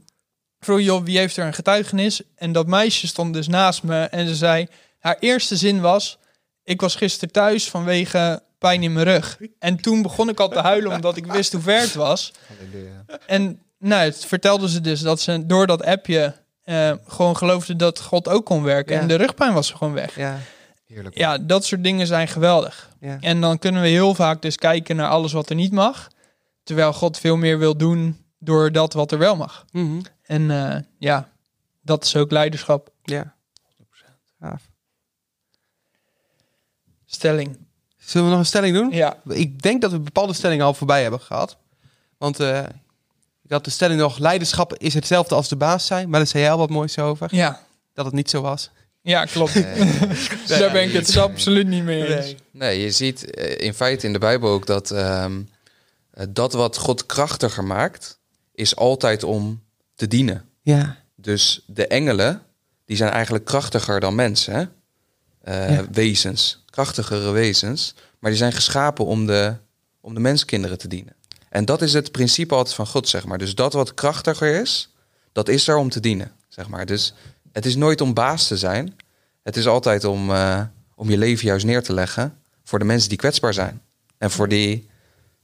[0.60, 2.22] vroeg, joh, wie heeft er een getuigenis?
[2.34, 4.66] En dat meisje stond dus naast me en ze zei,
[4.98, 6.18] haar eerste zin was,
[6.64, 9.38] ik was gisteren thuis vanwege pijn in mijn rug.
[9.58, 12.32] En toen begon ik al te huilen omdat ik wist hoe ver het was.
[12.48, 13.04] Halleluja.
[13.26, 18.00] En nou, het vertelde ze dus dat ze door dat appje eh, gewoon geloofde dat
[18.00, 18.94] God ook kon werken.
[18.94, 19.00] Ja.
[19.00, 20.16] En de rugpijn was gewoon weg.
[20.16, 20.38] Ja.
[20.86, 21.18] Heerlijk.
[21.18, 22.90] Ja, dat soort dingen zijn geweldig.
[23.00, 23.16] Ja.
[23.20, 26.08] En dan kunnen we heel vaak dus kijken naar alles wat er niet mag.
[26.62, 29.64] Terwijl God veel meer wil doen door dat wat er wel mag.
[29.72, 30.00] Mhm.
[30.22, 31.28] En eh, ja,
[31.80, 32.90] dat is ook leiderschap.
[33.02, 33.34] Ja.
[34.40, 34.70] Gaaf.
[37.04, 37.58] Stelling.
[37.96, 38.90] Zullen we nog een stelling doen?
[38.90, 39.16] Ja.
[39.28, 41.56] Ik denk dat we bepaalde stellingen al voorbij hebben gehad.
[42.18, 42.81] Want eh, ik
[43.52, 46.08] had de stelling nog, leiderschap is hetzelfde als de baas zijn.
[46.08, 47.34] Maar daar zei jij al wat moois over.
[47.34, 47.60] Ja,
[47.94, 48.70] Dat het niet zo was.
[49.02, 49.54] ja klopt.
[49.54, 49.98] Nee.
[50.46, 52.34] Daar ben ik het absoluut niet mee eens.
[52.50, 52.80] Nee.
[52.80, 55.42] Je ziet eh, in feite in de Bijbel ook dat ehm,
[56.10, 58.18] eh, dat wat God krachtiger maakt,
[58.54, 59.62] is altijd om
[59.94, 60.44] te dienen.
[60.62, 60.96] Ja.
[61.16, 62.42] Dus de engelen,
[62.84, 64.64] die zijn eigenlijk krachtiger dan mensen, hè?
[65.42, 65.84] Eh, Ja.
[65.92, 69.54] wezens, krachtigere wezens, maar die zijn geschapen om de,
[70.00, 71.14] om de menskinderen te dienen.
[71.52, 73.38] En dat is het principe altijd van God, zeg maar.
[73.38, 74.94] Dus dat wat krachtiger is,
[75.32, 76.86] dat is er om te dienen, zeg maar.
[76.86, 77.14] Dus
[77.52, 78.96] het is nooit om baas te zijn.
[79.42, 80.60] Het is altijd om, eh,
[80.94, 83.80] om je leven juist neer te leggen voor de mensen die kwetsbaar zijn.
[84.18, 84.88] En voor die,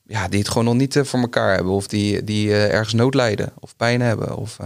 [0.02, 1.72] ja, die het gewoon nog niet eh, voor elkaar hebben.
[1.72, 4.36] Of die, die eh, ergens nood lijden of pijn hebben.
[4.36, 4.58] Of,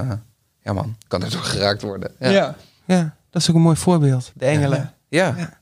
[0.60, 2.14] ja man, kan er door geraakt worden.
[2.18, 2.30] Ja.
[2.30, 2.56] Ja.
[2.84, 4.32] ja, dat is ook een mooi voorbeeld.
[4.34, 4.94] De engelen.
[5.08, 5.34] Ja.
[5.36, 5.60] ja.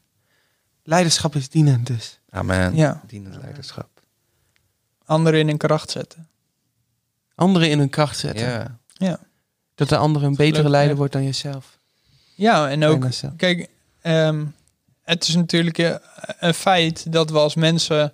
[0.82, 2.20] Leiderschap is dienend dus.
[2.30, 2.74] Amen.
[2.76, 3.02] Ja.
[3.06, 3.99] Dienend leiderschap.
[5.10, 6.28] Anderen in hun kracht zetten.
[7.34, 8.46] Anderen in hun kracht zetten.
[8.46, 8.78] Ja.
[8.92, 9.18] Ja.
[9.74, 10.98] Dat de ander een betere leuk, leider ja.
[10.98, 11.78] wordt dan jezelf.
[12.34, 13.68] Ja, en ook, kijk,
[14.00, 14.44] ehm,
[15.02, 16.00] het is natuurlijk
[16.38, 18.12] een feit dat we als mensen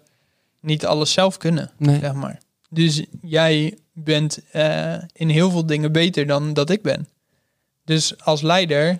[0.60, 1.98] niet alles zelf kunnen, Nee.
[2.00, 2.38] zeg maar.
[2.68, 7.08] Dus jij bent eh, in heel veel dingen beter dan dat ik ben.
[7.84, 8.98] Dus als leider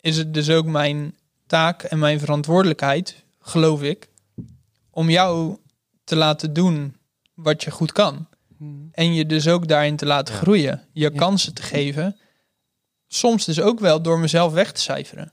[0.00, 1.14] is het dus ook mijn
[1.46, 4.08] taak en mijn verantwoordelijkheid, geloof ik,
[4.90, 5.56] om jou
[6.04, 6.96] te laten doen
[7.42, 8.28] wat je goed kan.
[8.58, 8.72] Mhm.
[8.92, 10.40] En je dus ook daarin te laten Ja.
[10.40, 10.82] groeien.
[10.92, 11.18] Je Ja.
[11.18, 12.16] kansen te geven.
[13.06, 15.32] Soms dus ook wel door mezelf weg te cijferen.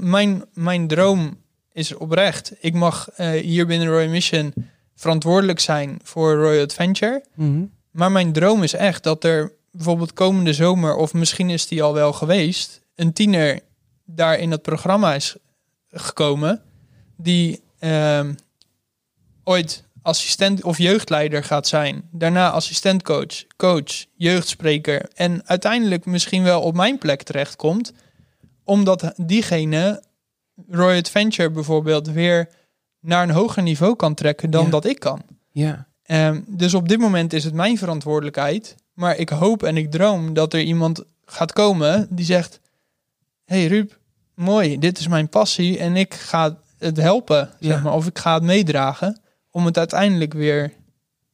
[0.00, 1.38] Mijn, mijn droom
[1.72, 2.52] is oprecht.
[2.60, 4.52] Ik mag eh, hier binnen Royal Mission
[4.94, 7.24] verantwoordelijk zijn voor Royal Adventure.
[7.34, 7.64] Mhm.
[7.90, 11.94] Maar mijn droom is echt dat er bijvoorbeeld komende zomer, of misschien is die al
[11.94, 13.60] wel geweest, een tiener
[14.04, 15.36] daar in het programma is
[15.90, 16.62] gekomen,
[17.16, 18.34] die ehm,
[19.44, 26.74] ooit assistent of jeugdleider gaat zijn, daarna assistentcoach, coach, jeugdspreker en uiteindelijk misschien wel op
[26.74, 27.92] mijn plek terechtkomt,
[28.64, 30.02] omdat diegene
[30.70, 32.48] Roy Adventure bijvoorbeeld weer
[33.00, 34.70] naar een hoger niveau kan trekken dan Ja.
[34.70, 35.22] dat ik kan.
[35.50, 35.86] Ja.
[36.02, 38.74] Ehm, dus op dit moment is het mijn verantwoordelijkheid.
[38.94, 42.60] Maar ik hoop en ik droom dat er iemand gaat komen die zegt:
[43.44, 43.98] Hey Ruud,
[44.34, 47.68] mooi, dit is mijn passie en ik ga het helpen, Ja.
[47.72, 50.72] zeg maar, of ik ga het meedragen om het uiteindelijk weer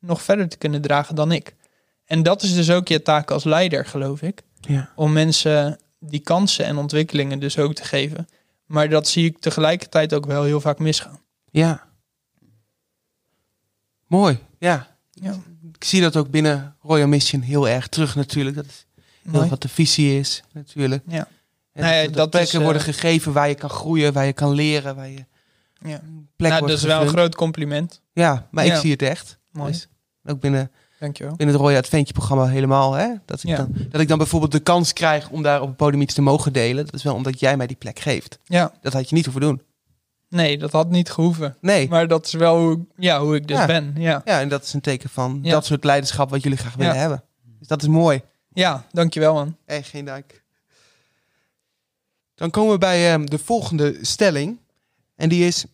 [0.00, 1.55] nog verder te kunnen dragen dan ik.
[2.05, 4.90] En dat is dus ook je taak als leider, geloof ik, Ja.
[4.94, 8.29] om mensen die kansen en ontwikkelingen dus ook te geven.
[8.66, 11.20] Maar dat zie ik tegelijkertijd ook wel heel vaak misgaan.
[11.50, 11.85] Ja.
[14.07, 14.38] Mooi.
[14.59, 14.94] Ja.
[15.11, 15.35] Ja,
[15.72, 18.57] Ik zie dat ook binnen Royal Mission heel erg terug natuurlijk.
[18.57, 18.87] Dat is
[19.31, 21.02] heel wat de visie is natuurlijk.
[21.07, 21.29] Ja.
[21.72, 24.26] En Nou ja, dat, dat plekken is, eh, worden gegeven waar je kan groeien, waar
[24.26, 25.24] je kan leren, waar je
[25.78, 26.00] Ja.
[26.36, 28.02] plek Nou, wordt dat is wel een groot compliment.
[28.12, 29.38] Ja, maar ik zie het echt.
[29.52, 29.72] Mooi.
[29.72, 29.88] Dus
[30.24, 31.36] ook binnen, Dankjewel.
[31.36, 32.92] binnen het Royal Adventure programma helemaal.
[32.92, 33.08] Hè?
[33.24, 33.56] Dat, ik Ja.
[33.56, 36.22] dan, dat ik dan bijvoorbeeld de kans krijg om daar op het podium iets te
[36.22, 36.84] mogen delen.
[36.84, 38.38] Dat is wel omdat jij mij die plek geeft.
[38.44, 39.62] Ja, Dat had je niet hoeven doen.
[40.28, 41.56] nee, dat had niet gehoeven.
[41.60, 41.88] Nee.
[41.88, 43.66] Maar dat is wel hoe, ik- ja, hoe ik dus Ja.
[43.66, 43.94] ben.
[43.96, 44.22] Ja.
[44.24, 45.50] Ja, en dat is een teken van Ja.
[45.50, 47.00] dat soort leiderschap wat jullie graag willen Ja.
[47.00, 47.24] hebben.
[47.58, 48.20] Dus dat is mooi.
[48.52, 49.56] ja, dankjewel man.
[49.66, 50.44] Hey, geen dank.
[52.34, 54.58] Dan komen we bij ehm, de volgende stelling.
[55.16, 55.64] En die is: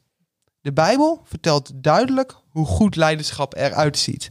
[0.61, 4.31] De Bijbel vertelt duidelijk hoe goed leiderschap eruit ziet.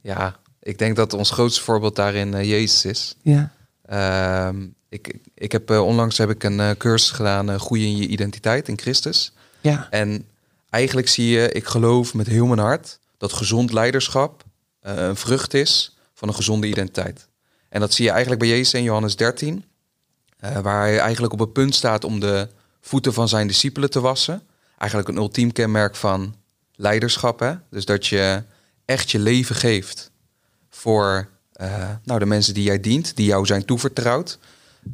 [0.00, 3.16] Ja, ik denk dat ons grootste voorbeeld daarin eh, Jezus is.
[3.22, 3.52] Ja.
[3.82, 7.96] Ehm, ik, ik heb eh, onlangs heb ik een eh, cursus gedaan, eh Groeien in
[7.96, 9.32] je identiteit in Christus.
[9.60, 9.86] Ja.
[9.90, 10.28] En
[10.70, 14.44] eigenlijk zie je, ik geloof met heel mijn hart dat gezond leiderschap
[14.80, 17.28] eh, een vrucht is van een gezonde identiteit.
[17.68, 19.64] En dat zie je eigenlijk bij Jezus in Johannes 13.
[20.38, 22.48] eh, waar hij eigenlijk op het punt staat om de
[22.84, 24.42] voeten van zijn discipelen te wassen.
[24.78, 26.34] Eigenlijk een ultiem kenmerk van
[26.74, 27.40] leiderschap.
[27.40, 27.54] Hè?
[27.70, 28.42] Dus dat je
[28.84, 30.10] echt je leven geeft
[30.70, 34.38] voor eh, nou, de mensen die jij dient, die jou zijn toevertrouwd.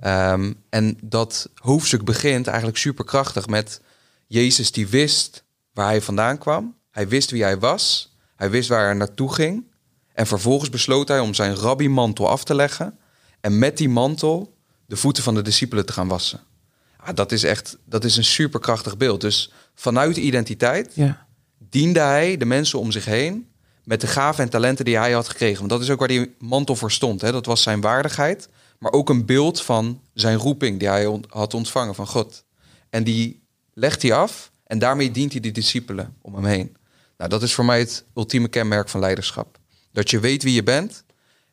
[0.01, 3.81] Ehm, en dat hoofdstuk begint eigenlijk superkrachtig met
[4.27, 6.75] Jezus die wist waar hij vandaan kwam.
[6.91, 8.15] Hij wist wie hij was.
[8.37, 9.65] Hij wist waar hij naartoe ging.
[10.13, 12.99] En vervolgens besloot hij om zijn rabbi-mantel af te leggen.
[13.41, 16.41] En met die mantel de voeten van de discipelen te gaan wassen.
[17.05, 19.21] Ah, dat is echt dat is een superkrachtig beeld.
[19.21, 21.27] Dus vanuit identiteit Ja.
[21.59, 23.49] diende hij de mensen om zich heen
[23.85, 25.59] met de gaven en talenten die hij had gekregen.
[25.59, 27.21] Want dat is ook waar die mantel voor stond.
[27.21, 27.33] Hè?
[27.33, 31.55] Dat was zijn waardigheid, maar ook een beeld van zijn roeping die hij on- had
[31.55, 32.45] ontvangen van God.
[32.91, 33.43] En die
[33.75, 36.77] legt hij af en daarmee dient hij de discipelen om hem heen.
[37.17, 39.59] Nou, dat is voor mij het ultieme kenmerk van leiderschap.
[39.93, 41.05] Dat je weet wie je bent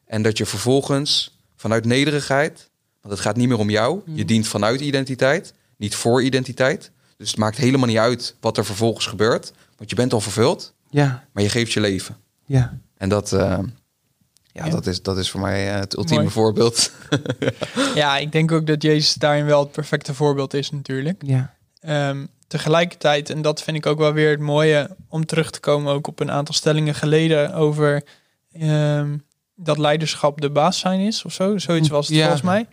[0.06, 2.70] en dat je vervolgens vanuit nederigheid,
[3.08, 6.92] want het gaat niet meer om jou, je dient vanuit identiteit, niet voor identiteit.
[7.18, 10.74] Dus het maakt helemaal niet uit wat er vervolgens gebeurt, want je bent al vervuld,
[10.90, 11.24] Ja.
[11.32, 12.18] maar je geeft je leven.
[12.46, 12.78] Ja.
[12.98, 13.40] En dat, eh,
[14.52, 14.70] ja, Ja.
[14.70, 16.34] Dat, is, dat is voor mij eh, het ultieme Mooi.
[16.34, 16.92] voorbeeld.
[17.96, 21.22] Ja, ik denk ook dat Jezus daarin wel het perfecte voorbeeld is natuurlijk.
[21.26, 21.56] Ja.
[21.80, 25.94] Ehm, tegelijkertijd, en dat vind ik ook wel weer het mooie om terug te komen
[25.94, 28.04] ook op een aantal stellingen geleden over
[28.52, 29.18] ehm,
[29.56, 31.58] dat leiderschap de baas zijn is of zo.
[31.58, 32.22] Zoiets was het Ja.
[32.22, 32.68] volgens mij.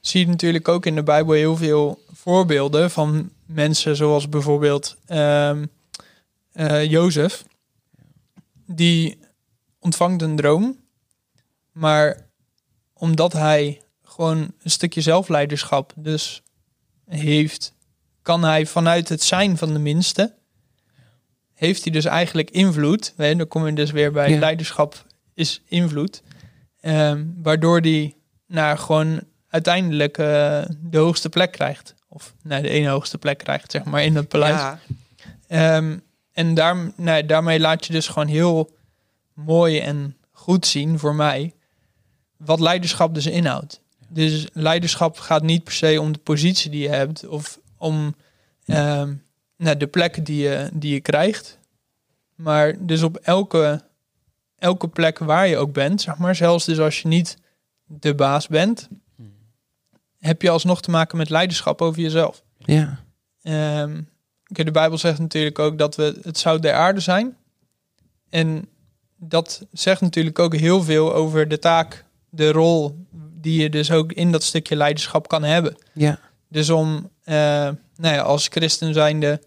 [0.00, 6.84] Zie je natuurlijk ook in de Bijbel heel veel voorbeelden van mensen zoals bijvoorbeeld eh,
[6.90, 7.44] Jozef.
[8.66, 9.18] Die
[9.78, 10.78] ontvangt een droom,
[11.72, 12.28] maar
[12.92, 16.42] omdat hij gewoon een stukje zelfleiderschap dus
[17.06, 17.72] heeft,
[18.22, 20.34] kan hij vanuit het zijn van de minste,
[21.54, 23.12] heeft hij dus eigenlijk invloed.
[23.16, 24.38] Hè, dan kom je dus weer bij Ja.
[24.38, 26.22] leiderschap is invloed.
[26.80, 28.14] Ehm, waardoor hij
[28.46, 31.94] nou, gewoon uiteindelijk eh, de hoogste plek krijgt.
[32.08, 34.60] Of nou, de ene hoogste plek krijgt, zeg maar, in dat paleis.
[34.60, 34.78] Ja.
[35.46, 35.98] Ehm,
[36.32, 38.76] en daar, nou, daarmee laat je dus gewoon heel
[39.32, 41.54] mooi en goed zien voor mij
[42.36, 43.80] wat leiderschap dus inhoudt.
[44.08, 48.14] Dus leiderschap gaat niet per se om de positie die je hebt of om
[48.64, 49.14] ehm,
[49.56, 51.58] nou, de plek die je, die je krijgt.
[52.34, 53.82] Maar dus op elke,
[54.58, 57.38] elke plek waar je ook bent, zeg maar, zelfs dus als je niet
[57.84, 58.88] de baas bent,
[60.20, 62.42] heb je alsnog te maken met leiderschap over jezelf.
[62.58, 63.00] Ja.
[63.42, 64.00] Ehm,
[64.46, 67.36] oké, de Bijbel zegt natuurlijk ook dat we het zout der aarde zijn.
[68.28, 68.68] En
[69.16, 74.12] dat zegt natuurlijk ook heel veel over de taak, de rol die je dus ook
[74.12, 75.76] in dat stukje leiderschap kan hebben.
[75.92, 76.18] Ja.
[76.48, 77.34] Dus om eh,
[77.96, 79.42] nou ja, als christen zijnde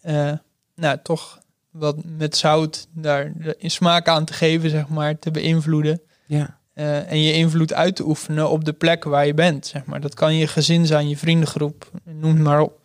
[0.00, 0.32] eh,
[0.74, 1.38] nou, toch
[1.70, 6.00] wat met zout daar in smaak aan te geven, zeg maar, te beïnvloeden.
[6.26, 6.58] Ja.
[6.76, 9.66] Eh, en je invloed uit te oefenen op de plek waar je bent.
[9.66, 10.00] Zeg maar.
[10.00, 12.78] Dat kan je gezin zijn, je vriendengroep, noem het maar op.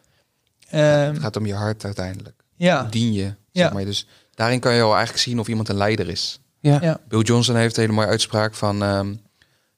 [0.69, 2.43] Ehm, het gaat om je hart uiteindelijk.
[2.55, 3.23] ja, dien je?
[3.23, 3.35] Ja.
[3.51, 3.85] Zeg maar.
[3.85, 6.39] Dus daarin kan je al eigenlijk zien of iemand een leider is.
[6.59, 6.77] Ja.
[6.81, 6.99] Ja.
[7.07, 9.13] Bill Johnson heeft een hele mooie uitspraak van ehm,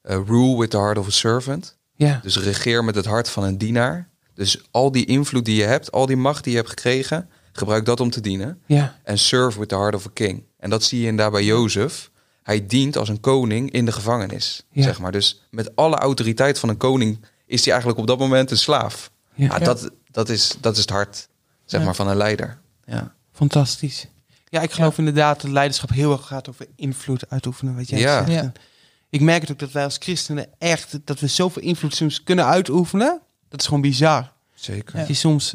[0.02, 1.78] eh, rule with the heart of a servant.
[1.96, 2.20] Ja.
[2.22, 4.08] Dus regeer met het hart van een dienaar.
[4.34, 7.84] Dus al die invloed die je hebt, al die macht die je hebt gekregen, gebruik
[7.84, 8.60] dat om te dienen.
[8.66, 8.96] Ja.
[9.02, 10.44] En serve with the heart of a king.
[10.58, 12.10] En dat zie je inderdaad bij Jozef.
[12.44, 14.82] Hij dient als een koning in de gevangenis, Ja.
[14.82, 15.12] zeg maar.
[15.12, 19.10] Dus met alle autoriteit van een koning is hij eigenlijk op dat moment een slaaf.
[19.34, 19.44] Ja.
[19.44, 21.28] Ja, Dat, dat, is, dat is het hart,
[21.64, 21.86] zeg Ja.
[21.86, 22.58] maar, van een leider.
[22.84, 24.06] Ja, Fantastisch.
[24.48, 28.26] Ja, ik geloof inderdaad dat leiderschap heel erg gaat over invloed uitoefenen, wat jij Ja.
[28.26, 28.58] zegt.
[29.10, 32.44] Ik merk het ook dat wij als christenen echt, dat we zoveel invloed soms kunnen
[32.46, 33.20] uitoefenen.
[33.48, 34.32] Dat is gewoon bizar.
[34.54, 34.92] zeker.
[34.92, 34.98] Ja.
[34.98, 35.54] Dat je soms,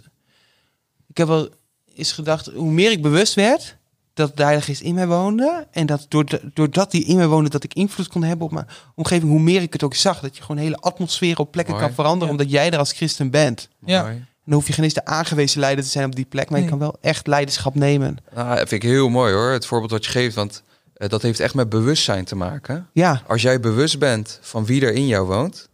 [1.08, 1.50] ik heb wel
[1.96, 3.78] eens gedacht, hoe meer ik bewust werd
[4.20, 6.06] dat de Heilige Geest in mij woonde en dat
[6.54, 9.62] doordat, die in mij woonde, dat ik invloed kon hebben op mijn omgeving, hoe meer
[9.62, 11.86] ik het ook zag, dat je gewoon hele atmosfeer op plekken Mooi.
[11.86, 12.32] kan veranderen, Ja.
[12.32, 13.70] omdat jij er als christen bent.
[13.86, 14.02] Ja.
[14.02, 14.14] Mooi.
[14.14, 16.60] En dan hoef je geen eens de aangewezen leider te zijn op die plek, maar
[16.60, 18.18] je kan wel echt leiderschap nemen.
[18.36, 20.36] Nou, dat vind ik heel mooi hoor, het voorbeeld wat je geeft.
[20.36, 22.88] Want eh, dat heeft echt met bewustzijn te maken.
[22.94, 25.70] Ja, Als jij bewust bent van wie er in jou woont,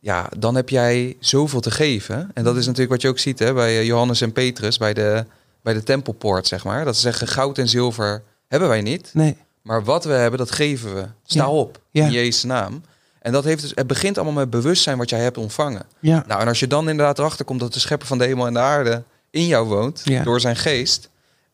[0.00, 2.30] ja, dan heb jij zoveel te geven.
[2.34, 4.94] En dat is natuurlijk wat je ook ziet hè, bij eh, Johannes en Petrus, bij
[4.94, 5.24] de,
[5.62, 6.84] bij de tempelpoort, zeg maar.
[6.84, 9.10] Dat ze zeggen, goud en zilver hebben wij niet.
[9.12, 9.36] nee.
[9.62, 11.04] Maar wat we hebben, dat geven we.
[11.24, 11.50] Sta Ja.
[11.50, 12.04] op, Ja.
[12.04, 12.82] in Jezus' naam.
[13.20, 15.82] En dat heeft dus, het begint allemaal met bewustzijn wat jij hebt ontvangen.
[16.00, 16.24] Ja.
[16.26, 18.52] Nou, en als je dan inderdaad erachter komt dat de schepper van de hemel en
[18.52, 20.22] de aarde in jou woont, Ja.
[20.22, 21.08] door zijn geest.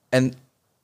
[0.09, 0.33] En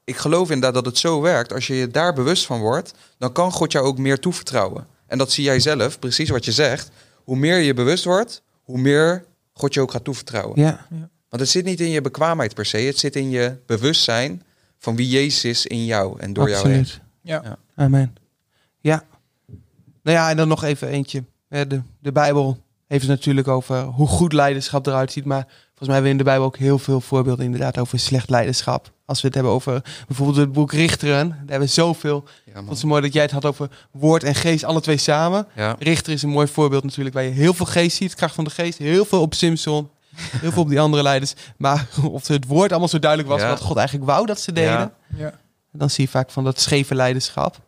[0.04, 1.52] ik geloof inderdaad dat het zo werkt.
[1.52, 4.86] Als je je daar bewust van wordt, dan kan God jou ook meer toevertrouwen.
[5.06, 6.90] En dat zie jij zelf, precies wat je zegt.
[7.24, 10.60] Hoe meer je bewust wordt, hoe meer God je ook gaat toevertrouwen.
[10.60, 10.86] Ja,
[11.30, 14.42] Want het zit niet in je bekwaamheid per se, het zit in je bewustzijn
[14.78, 16.78] van wie Jezus is in jou en door jou heen.
[16.78, 17.00] absoluut.
[17.22, 17.40] Ja.
[17.44, 17.56] Ja.
[17.74, 18.16] Amen.
[18.80, 19.04] Ja.
[20.02, 21.24] Nou ja, en dan nog even eentje.
[21.48, 25.24] De, de Bijbel heeft het natuurlijk over hoe goed leiderschap eruit ziet.
[25.24, 28.30] Maar volgens mij hebben we in de Bijbel ook heel veel voorbeelden inderdaad over slecht
[28.30, 28.92] leiderschap.
[29.04, 31.28] Als we het hebben over bijvoorbeeld het boek Richteren.
[31.28, 32.24] Daar hebben we zoveel.
[32.54, 35.46] Ja, het zo mooi dat jij het had over woord en geest, alle twee samen.
[35.56, 35.76] Ja.
[35.78, 38.50] Richter is een mooi voorbeeld natuurlijk, waar je heel veel geest ziet, kracht van de
[38.50, 38.78] geest.
[38.78, 39.90] Heel veel op Simpson,
[40.40, 41.34] heel veel op die andere leiders.
[41.56, 43.48] Maar of het woord allemaal zo duidelijk was Ja.
[43.48, 44.70] wat God eigenlijk wou dat ze deden.
[44.72, 44.92] Ja.
[45.16, 45.32] Ja.
[45.72, 47.58] Dan zie je vaak van dat scheve leiderschap.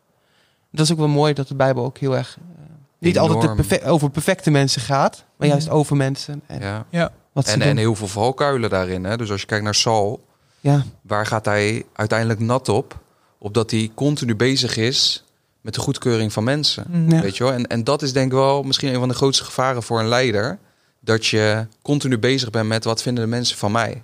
[0.70, 2.62] Dat is ook wel mooi dat de Bijbel ook heel erg eh,
[2.98, 3.66] niet altijd de Enorm.
[3.66, 5.76] perfe- over perfecte mensen gaat, maar juist Mhm.
[5.76, 7.10] over mensen en Ja.
[7.32, 9.04] wat ze En, heel veel valkuilen daarin.
[9.04, 9.16] Hè?
[9.16, 10.24] Dus als je kijkt naar Saul,
[10.60, 13.00] ja, waar gaat hij uiteindelijk nat op?
[13.38, 15.24] Opdat hij continu bezig is
[15.60, 17.06] met de goedkeuring van mensen.
[17.08, 17.20] Ja.
[17.20, 17.52] Weet je wel?
[17.52, 20.08] En, en dat is denk ik wel misschien een van de grootste gevaren voor een
[20.08, 20.58] leider.
[21.04, 24.02] Dat je continu bezig bent met wat vinden de mensen van mij.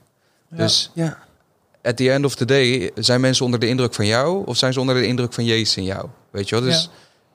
[0.51, 0.57] Ja.
[0.57, 1.19] Dus ja,
[1.83, 4.73] at the end of the day, zijn mensen onder de indruk van jou of zijn
[4.73, 6.09] ze onder de indruk van Jezus in jou?
[6.31, 6.65] Weet je wel?
[6.65, 6.89] Dus, Ja.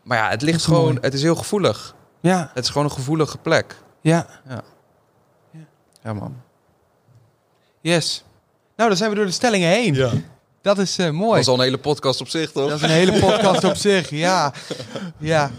[0.04, 0.98] Maar ja, het ligt is gewoon, mooi.
[1.02, 1.96] het is heel gevoelig.
[2.20, 3.76] ja, Het is gewoon een gevoelige plek.
[4.02, 4.28] ja.
[6.04, 6.36] Ja, man.
[7.82, 8.24] Yes.
[8.76, 9.94] Nou, dan zijn we door de stellingen heen.
[9.94, 10.12] Ja.
[10.62, 11.30] Dat is eh, mooi.
[11.32, 12.68] Dat is al een hele podcast op zich, toch?
[12.70, 14.54] Dat is een hele podcast op zich, ja.
[15.18, 15.52] Ja.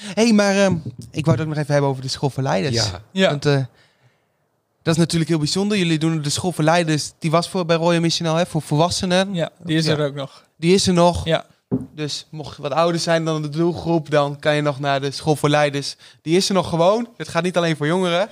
[0.00, 0.76] Hé, hey, maar ehm,
[1.10, 2.74] ik wou het ook nog even hebben over de school voor leiders.
[2.74, 3.02] Ja.
[3.12, 3.28] Ja.
[3.30, 3.56] Want eh,
[4.82, 5.78] dat is natuurlijk heel bijzonder.
[5.78, 7.12] Jullie doen de school voor leiders.
[7.18, 9.34] Die was voor bij Royal Mission al, hè, voor volwassenen.
[9.34, 9.96] ja, die is Ja.
[9.96, 10.44] er ook nog.
[10.56, 11.24] Die is er nog.
[11.24, 11.44] Ja.
[11.94, 15.10] Dus mocht je wat ouder zijn dan de doelgroep, dan kan je nog naar de
[15.10, 15.96] school voor leiders.
[16.22, 17.08] Die is er nog gewoon.
[17.16, 18.28] Het gaat niet alleen voor jongeren.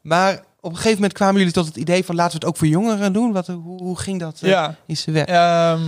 [0.00, 2.56] Maar op een gegeven moment kwamen jullie tot het idee van laten we het ook
[2.56, 3.32] voor jongeren doen.
[3.32, 4.74] Wat, hoe, hoe ging dat eh, Ja.
[4.86, 5.28] in zijn werk?
[5.28, 5.80] Ehm,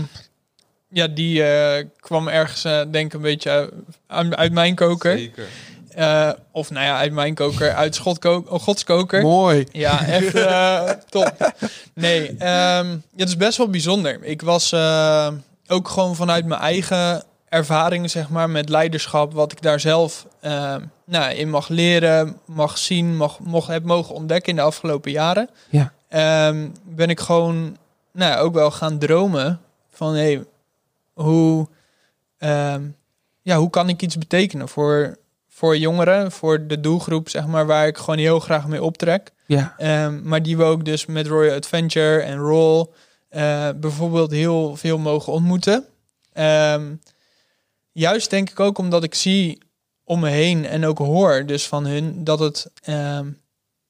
[0.88, 3.72] ja, die eh, kwam ergens, eh, denk ik, een beetje
[4.07, 5.18] uit, mijn koker.
[5.18, 5.46] Zeker.
[5.88, 9.22] Eh, of nou ja, uit mijn koker, uit Schotko oh, Godskoker.
[9.22, 9.66] Mooi.
[9.72, 10.33] Ja, echt
[11.11, 11.53] top.
[11.94, 14.18] Nee, ehm, ja, het is best wel bijzonder.
[14.22, 15.29] Ik was eh,
[15.66, 20.27] ook gewoon vanuit mijn eigen ervaringen, zeg maar, met leiderschap, wat ik daar zelf
[21.05, 25.51] nou, in mag leren, mag zien, mag, mocht, heb mogen ontdekken in de afgelopen jaren.
[25.70, 25.92] Ja.
[26.09, 27.77] Ehm, ben ik gewoon
[28.12, 30.44] nou, ook wel gaan dromen van hey,
[31.17, 31.69] hoe,
[32.39, 32.89] ehm,
[33.43, 37.87] ja, hoe kan ik iets betekenen voor, voor jongeren, voor de doelgroep, zeg maar, waar
[37.87, 39.33] ik gewoon heel graag mee optrek.
[39.47, 39.75] Ja.
[39.79, 42.87] Ehm, maar die we ook dus met Royal Adventure en Roll
[43.29, 45.85] eh, bijvoorbeeld heel veel mogen ontmoeten.
[46.33, 46.95] Ehm,
[47.93, 49.59] juist denk ik ook omdat ik zie
[50.05, 52.71] om me heen en ook hoor dus van hun dat het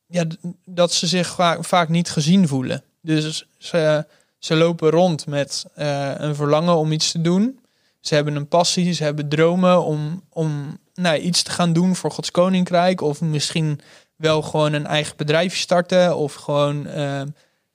[0.06, 0.24] ja,
[0.64, 2.84] dat ze zich vaak, vaak niet gezien voelen.
[3.02, 4.06] Dus ze,
[4.38, 7.60] ze lopen rond met eh, een verlangen om iets te doen.
[8.00, 12.10] Ze hebben een passie, ze hebben dromen om, om nou, iets te gaan doen voor
[12.10, 13.00] Gods Koninkrijk.
[13.00, 13.80] Of misschien
[14.16, 16.16] wel gewoon een eigen bedrijf starten.
[16.16, 17.22] Of gewoon eh,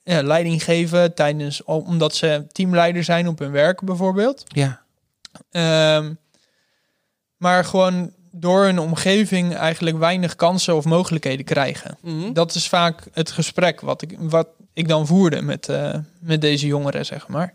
[0.03, 4.43] ja, leiding geven tijdens, omdat ze teamleider zijn op hun werk bijvoorbeeld.
[4.47, 4.81] Ja.
[5.51, 6.13] Ehm,
[7.37, 11.97] maar gewoon door hun omgeving eigenlijk weinig kansen of mogelijkheden krijgen.
[12.01, 12.33] Mhm.
[12.33, 16.67] Dat is vaak het gesprek wat ik, wat ik dan voerde met, eh, met deze
[16.67, 17.53] jongeren, zeg maar.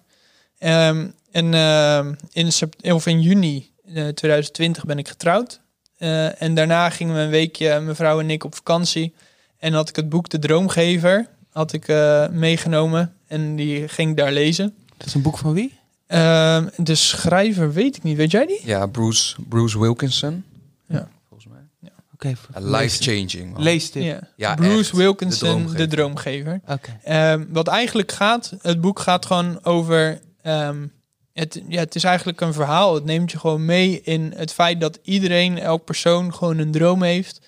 [0.59, 2.51] Ehm, en ehm, in,
[2.93, 5.61] of in juni eh, 2020 ben ik getrouwd.
[5.99, 9.15] Eh, en daarna gingen we een weekje, mijn vrouw en ik, op vakantie.
[9.59, 13.15] En had ik het boek De Droomgever had ik, eh, meegenomen.
[13.27, 14.75] En die ging ik daar lezen.
[14.97, 15.79] Dat is een boek van wie?
[16.07, 18.17] Ehm, de schrijver weet ik niet.
[18.17, 18.61] Weet jij die?
[18.65, 20.45] Ja, Bruce, Bruce Wilkinson.
[20.89, 21.09] Ja.
[21.29, 21.91] Volgens mij.
[22.15, 22.35] Oké.
[22.55, 23.53] Life changing.
[23.53, 23.63] man.
[23.63, 24.03] Lees dit.
[24.03, 24.19] Ja.
[24.37, 24.91] Ja, Bruce echt.
[24.93, 26.61] Wilkinson, De de droomgever.
[26.67, 26.99] Oké.
[27.03, 30.21] Ehm, wat eigenlijk gaat, het boek gaat gewoon over.
[30.43, 30.87] ehm,
[31.33, 32.95] het, ja, het is eigenlijk een verhaal.
[32.95, 37.03] Het neemt je gewoon mee in het feit dat iedereen, elk persoon, gewoon een droom
[37.03, 37.41] heeft.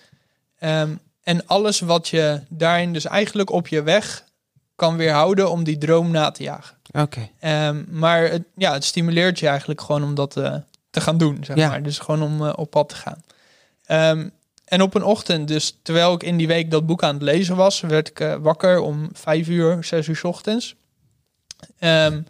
[0.59, 0.91] Ehm,
[1.23, 4.25] en alles wat je daarin dus eigenlijk op je weg
[4.75, 6.77] kan weerhouden om die droom na te jagen.
[6.93, 7.29] Oké.
[7.41, 10.55] Ehm, maar het, ja, het stimuleert je eigenlijk gewoon om dat eh,
[10.99, 11.69] te gaan doen, zeg Ja.
[11.69, 11.83] maar.
[11.83, 13.23] Dus gewoon om eh, op pad te gaan.
[13.87, 14.29] Ehm,
[14.65, 17.57] en op een ochtend, dus terwijl ik in die week dat boek aan het lezen
[17.57, 20.75] was, werd ik eh, wakker om vijf uur, zes uur 's ochtends.
[21.79, 22.21] Ehm,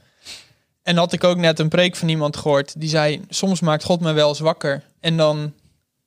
[0.83, 4.01] en had ik ook net een preek van iemand gehoord die zei: Soms maakt God
[4.01, 4.83] me wel eens wakker.
[5.01, 5.53] En dan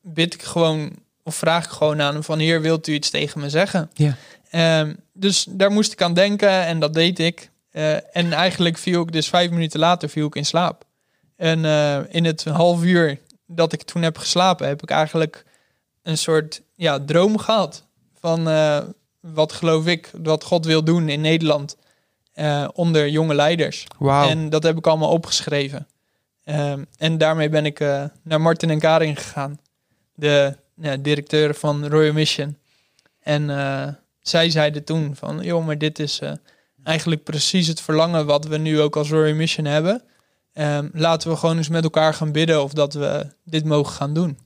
[0.01, 0.91] bid ik gewoon,
[1.23, 3.89] of vraag ik gewoon aan hem: van Heer, wilt u iets tegen me zeggen?
[3.93, 4.15] Ja.
[4.49, 7.49] Ehm, dus daar moest ik aan denken en dat deed ik.
[7.71, 10.83] Eh, en eigenlijk viel ik dus vijf minuten later viel ik in slaap.
[11.41, 15.45] En eh, in het half uur dat ik toen heb geslapen, heb ik eigenlijk
[16.03, 17.85] een soort ja, droom gehad.
[18.19, 18.81] Van eh,
[19.19, 21.77] wat geloof ik, wat God wil doen in Nederland
[22.33, 23.87] eh, onder jonge leiders.
[23.99, 25.87] En dat heb ik allemaal opgeschreven.
[26.43, 27.79] Ehm, en daarmee ben ik
[28.23, 29.59] naar Martin en Karin gegaan,
[30.15, 32.57] de ja, directeur van Royal Mission.
[33.19, 33.47] En
[34.19, 36.21] zij zeiden toen van, joh, maar dit is
[36.83, 40.03] eigenlijk precies het verlangen wat we nu ook als Royal Mission hebben.
[40.53, 44.13] Ehm, laten we gewoon eens met elkaar gaan bidden of dat we dit mogen gaan
[44.13, 44.37] doen.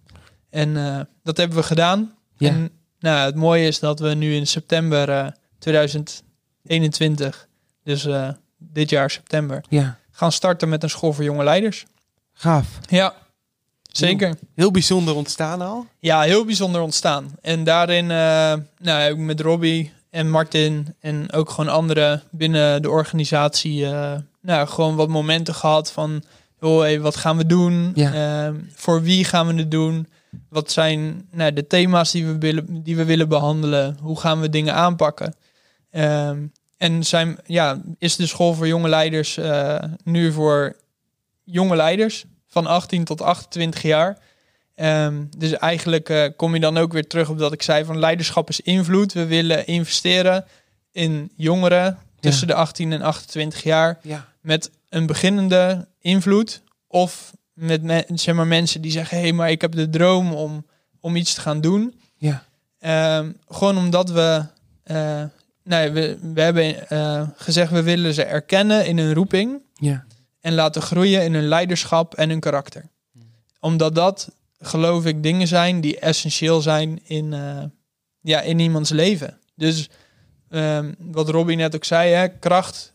[0.49, 2.13] En eh, dat hebben we gedaan.
[2.37, 2.49] Ja.
[2.49, 5.27] En nou, het mooie is dat we nu in september eh,
[5.59, 7.47] 2021,
[7.83, 11.85] dus eh, dit jaar september, Ja, gaan starten met een school voor jonge leiders.
[12.33, 12.67] gaaf.
[12.89, 13.13] Ja,
[13.91, 14.35] zeker.
[14.55, 15.87] Heel bijzonder ontstaan al.
[15.99, 17.35] Ja, heel bijzonder ontstaan.
[17.41, 22.81] En daarin eh, nou, heb ik met Robbie en Martin en ook gewoon anderen binnen
[22.81, 26.23] de organisatie eh, nou, gewoon wat momenten gehad van
[26.59, 27.91] joh, hey, wat gaan we doen?
[27.95, 28.13] Ja.
[28.13, 30.07] Eh, voor wie gaan we het doen?
[30.49, 33.97] Wat zijn nou, de thema's die we, willen, die we willen behandelen?
[34.01, 35.35] Hoe gaan we dingen aanpakken?
[35.91, 36.45] Ehm,
[36.77, 40.75] en zijn, ja, is de school voor jonge leiders eh, nu voor
[41.43, 44.17] jonge leiders van 18 tot 28 jaar.
[44.75, 47.99] Ehm, dus eigenlijk eh, kom je dan ook weer terug op dat ik zei van
[47.99, 49.13] leiderschap is invloed.
[49.13, 50.45] We willen investeren
[50.91, 54.25] in jongeren tussen de 18 en 28 jaar Ja.
[54.41, 56.61] met een beginnende invloed.
[56.87, 60.33] Of met me- zeg maar, mensen die zeggen, hé, hey, maar ik heb de droom
[60.33, 60.65] om,
[60.99, 61.99] om iets te gaan doen.
[62.17, 62.43] Ja.
[62.79, 64.45] Ehm, gewoon omdat we,
[64.83, 65.23] eh,
[65.63, 70.05] nee, we, we hebben eh, gezegd, we willen ze erkennen in hun roeping Ja.
[70.41, 72.85] en laten groeien in hun leiderschap en hun karakter.
[73.59, 77.63] Omdat dat, geloof ik, dingen zijn die essentieel zijn in, eh,
[78.21, 79.39] ja, in iemands leven.
[79.55, 79.89] Dus
[80.49, 82.93] ehm, wat Robbie net ook zei, hè, kracht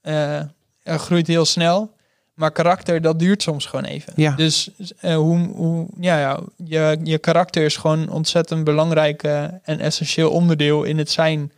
[0.00, 0.40] eh,
[0.84, 1.96] groeit heel snel.
[2.34, 4.12] Maar karakter, dat duurt soms gewoon even.
[4.16, 4.34] Ja.
[4.34, 10.30] Dus eh, hoe, hoe, ja, ja, je, je karakter is gewoon ontzettend belangrijk en essentieel
[10.30, 11.52] onderdeel in het zijn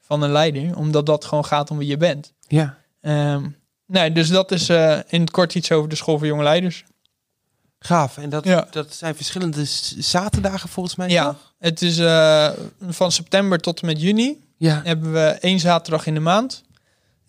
[0.00, 0.76] van een leider.
[0.76, 2.32] Omdat dat gewoon gaat om wie je bent.
[2.40, 2.78] Ja.
[3.00, 3.46] Ehm,
[3.86, 4.68] nee, dus dat is
[5.08, 6.84] in het kort iets over de school voor jonge leiders.
[7.86, 8.18] Gaaf.
[8.18, 8.66] En dat, Ja.
[8.70, 9.64] dat zijn verschillende
[9.98, 11.08] zaterdagen volgens mij.
[11.08, 11.52] Ja, toch?
[11.58, 12.48] het is eh,
[12.88, 14.80] van september tot en met juni Ja.
[14.84, 16.62] hebben we één zaterdag in de maand.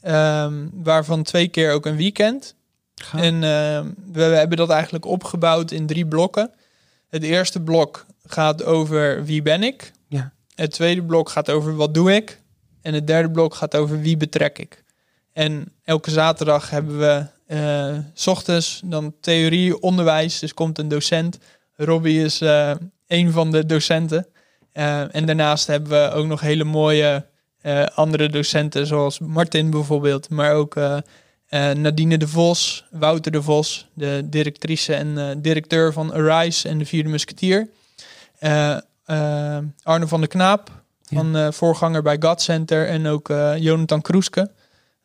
[0.02, 2.56] Ehm, waarvan twee keer ook een weekend.
[2.96, 3.22] Gaaf.
[3.22, 6.52] En ehm, we, we hebben dat eigenlijk opgebouwd in drie blokken.
[7.10, 9.92] Het eerste blok gaat over wie ben ik.
[10.08, 10.32] Ja.
[10.56, 12.42] Het tweede blok gaat over wat doe ik.
[12.82, 14.84] En het derde blok gaat over wie betrek ik.
[15.34, 17.26] En elke zaterdag hebben we
[18.14, 20.40] s ochtends dan theorie, onderwijs.
[20.40, 21.38] Dus komt een docent.
[21.76, 22.72] Robbie is eh,
[23.08, 24.28] een van de docenten.
[24.72, 27.26] Eh, en daarnaast hebben we ook nog hele mooie
[27.96, 30.30] andere docenten, zoals Martin bijvoorbeeld.
[30.30, 30.76] Maar ook
[31.74, 37.10] Nadine de Vos, Wouter de Vos, de directrice en directeur van Arise en de Vierde
[37.10, 37.70] Musketier.
[39.84, 40.72] Arno van der Knaap,
[41.02, 41.18] Ja.
[41.18, 42.88] van voorganger bij God Center.
[42.88, 43.28] En ook
[43.58, 44.52] Jonathan Kroeske,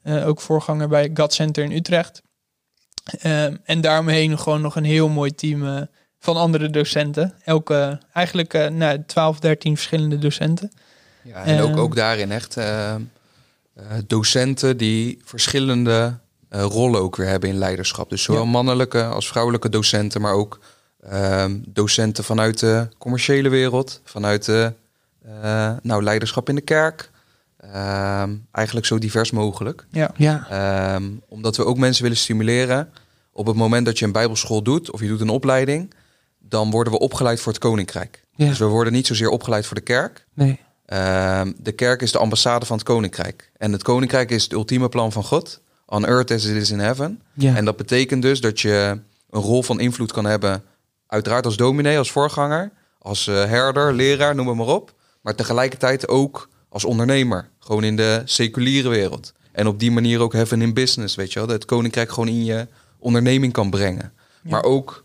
[0.05, 2.23] ook voorganger bij God Center in Utrecht.
[3.05, 5.83] Eh, en daaromheen gewoon nog een heel mooi team eh,
[6.19, 7.35] van andere docenten.
[7.45, 10.73] Elke, eigenlijk eh nou, 12, 13 verschillende docenten.
[11.23, 11.79] Ja, en ook, Ehm.
[11.79, 12.95] ook daarin echt eh,
[14.07, 16.19] docenten die verschillende
[16.51, 18.11] rollen ook weer hebben in leiderschap.
[18.11, 18.49] Dus zowel Ja.
[18.51, 20.61] mannelijke als vrouwelijke docenten, maar ook
[21.69, 24.73] docenten vanuit de commerciële wereld, vanuit de
[25.83, 27.11] nou, leiderschap in de kerk.
[27.71, 29.87] Ehm, eigenlijk zo divers mogelijk.
[29.91, 30.47] Ja, Ja.
[30.51, 32.91] Ehm, omdat we ook mensen willen stimuleren.
[33.33, 35.95] Op het moment dat je een bijbelschool doet of je doet een opleiding,
[36.39, 38.25] dan worden we opgeleid voor het koninkrijk.
[38.35, 38.49] Ja.
[38.49, 40.27] Dus we worden niet zozeer opgeleid voor de kerk.
[40.35, 40.61] Nee.
[40.87, 43.51] Ehm, de kerk is de ambassade van het koninkrijk.
[43.57, 45.61] En het koninkrijk is het ultieme plan van God.
[45.87, 47.23] On earth as it is in heaven.
[47.33, 47.57] Ja.
[47.57, 49.01] En dat betekent dus dat je
[49.31, 50.63] een rol van invloed kan hebben.
[51.07, 54.95] Uiteraard als dominee, als voorganger, als eh, herder, leraar, noem het maar op.
[55.21, 57.49] Maar tegelijkertijd ook als ondernemer.
[57.59, 59.33] Gewoon in de seculiere wereld.
[59.53, 61.49] En op die manier ook heaven in business, weet je wel.
[61.49, 62.67] Dat het koninkrijk gewoon in je
[62.99, 64.13] onderneming kan brengen.
[64.43, 64.51] Ja.
[64.51, 65.05] Maar ook,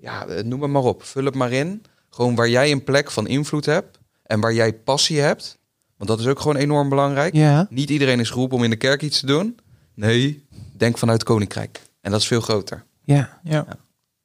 [0.00, 1.02] ja, eh, noem het maar op.
[1.02, 1.82] Vul het maar in.
[2.10, 3.98] Gewoon waar jij een plek van invloed hebt.
[4.22, 5.58] En waar jij passie hebt.
[5.96, 7.34] Want dat is ook gewoon enorm belangrijk.
[7.34, 7.66] Ja.
[7.70, 9.58] Niet iedereen is geroepen om in de kerk iets te doen.
[9.94, 10.44] Nee,
[10.76, 11.80] denk vanuit het koninkrijk.
[12.00, 12.84] En dat is veel groter.
[13.04, 13.40] Ja.
[13.42, 13.66] ja.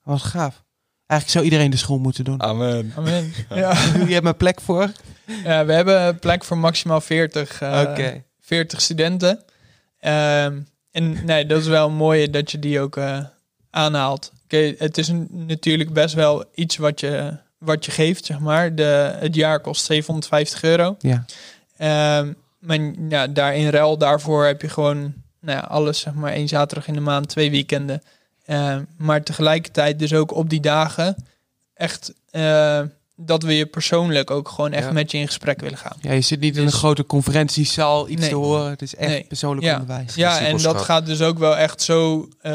[0.04, 0.64] Wat gaaf.
[1.06, 2.42] Eigenlijk zou iedereen de school moeten doen.
[2.42, 2.94] Amen.
[2.96, 3.34] Amen.
[3.50, 3.72] Ja.
[4.08, 4.92] Je hebt mijn plek voor.
[5.44, 8.24] We hebben plek voor maximaal 40, eh, Oké.
[8.42, 9.40] 40 studenten.
[10.00, 10.60] Ehm,
[10.92, 13.20] en nee, dat is wel mooi dat je die ook eh,
[13.70, 14.32] aanhaalt.
[14.44, 18.76] Oké, het is een- natuurlijk best wel iets wat je, wat je geeft, zeg maar.
[18.76, 20.96] De, het jaar kost 750 euro.
[21.00, 21.26] Ja.
[21.78, 26.32] Ehm, maar ja, daar in ruil daarvoor heb je gewoon nou ja, alles, zeg maar,
[26.34, 28.02] één zaterdag in de maand, twee weekenden.
[28.46, 31.16] Ehm, maar tegelijkertijd dus ook op die dagen
[31.74, 32.82] echt eh,
[33.16, 34.92] dat we je persoonlijk ook gewoon echt Ja.
[34.92, 35.98] met je in gesprek willen gaan.
[36.02, 38.30] ja, je zit niet in een Dus- grote conferentiezaal iets Nee.
[38.30, 38.70] te horen.
[38.70, 39.26] Het is echt Nee.
[39.28, 39.74] persoonlijk Ja.
[39.74, 40.16] onderwijs.
[40.16, 42.52] Ja, en dat gaat dus ook wel echt zo, eh,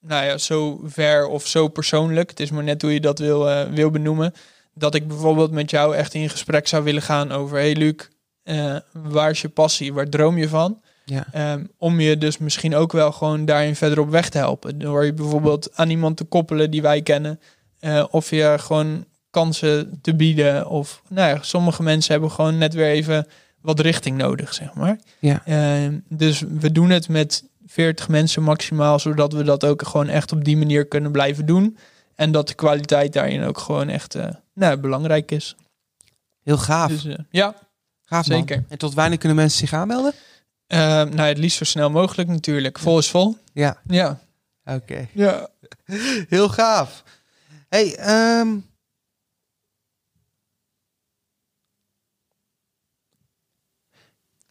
[0.00, 2.30] nou ja, zo ver of zo persoonlijk.
[2.30, 4.34] Het is maar net hoe je dat wil, eh, wil benoemen.
[4.74, 7.56] Dat ik bijvoorbeeld met jou echt in gesprek zou willen gaan over...
[7.56, 7.94] hey Luc,
[8.42, 9.92] eh, waar is je passie?
[9.92, 10.80] Waar droom je van?
[11.04, 11.26] Ja.
[11.32, 14.78] Ehm, om je dus misschien ook wel gewoon daarin verder op weg te helpen.
[14.78, 17.40] Door je bijvoorbeeld aan iemand te koppelen die wij kennen.
[17.80, 19.04] Eh, of je gewoon
[19.34, 20.68] kansen te bieden.
[20.68, 23.26] Of nou ja, sommige mensen hebben gewoon net weer even
[23.60, 24.98] wat richting nodig, zeg maar.
[25.18, 25.42] Ja.
[25.44, 30.32] Ehm, dus we doen het met 40 mensen maximaal, zodat we dat ook gewoon echt
[30.32, 31.76] op die manier kunnen blijven doen.
[32.14, 35.56] En dat de kwaliteit daarin ook gewoon echt eh, nou, belangrijk is.
[36.42, 36.90] Heel gaaf.
[36.90, 37.54] Dus eh, ja,
[38.04, 38.38] gaaf man.
[38.38, 38.64] zeker.
[38.68, 40.12] En tot wanneer kunnen mensen zich aanmelden?
[40.66, 42.78] Ehm, nou, het liefst zo snel mogelijk natuurlijk.
[42.78, 43.36] Vol is vol.
[43.52, 44.18] Ja, Ja.
[44.64, 45.08] oké.
[45.12, 45.48] Ja.
[46.34, 47.02] Heel gaaf.
[47.68, 48.48] Hey, ehm,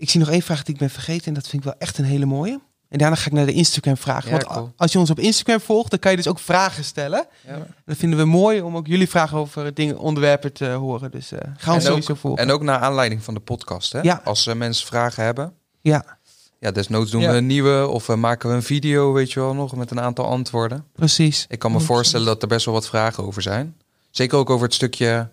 [0.03, 1.97] ik zie nog één vraag die ik ben vergeten en dat vind ik wel echt
[1.97, 2.59] een hele mooie.
[2.89, 4.29] En daarna ga ik naar de Instagram vragen.
[4.29, 4.73] Ja, Want cool.
[4.77, 7.25] als je ons op Instagram volgt, dan kan je dus ook vragen stellen.
[7.47, 7.67] Ja.
[7.85, 11.11] Dat vinden we mooi om ook jullie vragen over dingen, onderwerpen te horen.
[11.11, 12.43] Dus eh gaan we En sowieso ook, volgen.
[12.43, 13.91] en ook naar aanleiding van de podcast.
[13.93, 13.99] Hè?
[14.01, 14.21] Ja.
[14.23, 15.53] Als eh, mensen vragen hebben.
[15.81, 16.17] ja,
[16.59, 17.31] Ja, desnoods doen Ja.
[17.31, 19.99] we een nieuwe of we maken we een video, weet je wel, nog met een
[20.01, 20.85] aantal antwoorden.
[20.95, 21.45] precies.
[21.49, 21.81] Ik kan me 100%.
[21.85, 23.75] voorstellen dat er best wel wat vragen over zijn.
[24.09, 25.29] Zeker ook over het stukje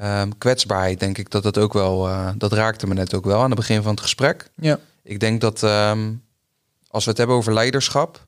[0.00, 3.38] ehm, kwetsbaarheid, denk ik dat dat ook wel, eh, dat raakte me net ook wel
[3.42, 4.50] aan het begin van het gesprek.
[4.56, 4.78] Ja.
[5.02, 6.12] Ik denk dat ehm,
[6.88, 8.26] als we het hebben over leiderschap,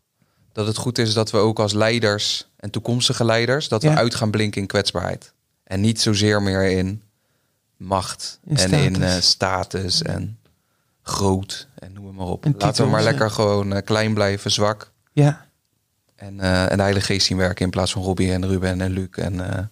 [0.52, 4.14] dat het goed is dat we ook als leiders en toekomstige leiders, dat we uit
[4.14, 5.32] gaan blinken in kwetsbaarheid.
[5.64, 7.02] En niet zozeer meer in
[7.76, 9.14] macht In en in status.
[9.16, 10.38] eh, status en
[11.02, 12.44] groot en noem het maar op.
[12.44, 13.06] En Laten we maar ja.
[13.10, 14.90] lekker gewoon eh, klein blijven, zwak.
[15.12, 15.46] Ja,
[16.16, 19.08] En, en de Heilige Geest zien werken in plaats van Robbie en Ruben en Luc.
[19.10, 19.70] En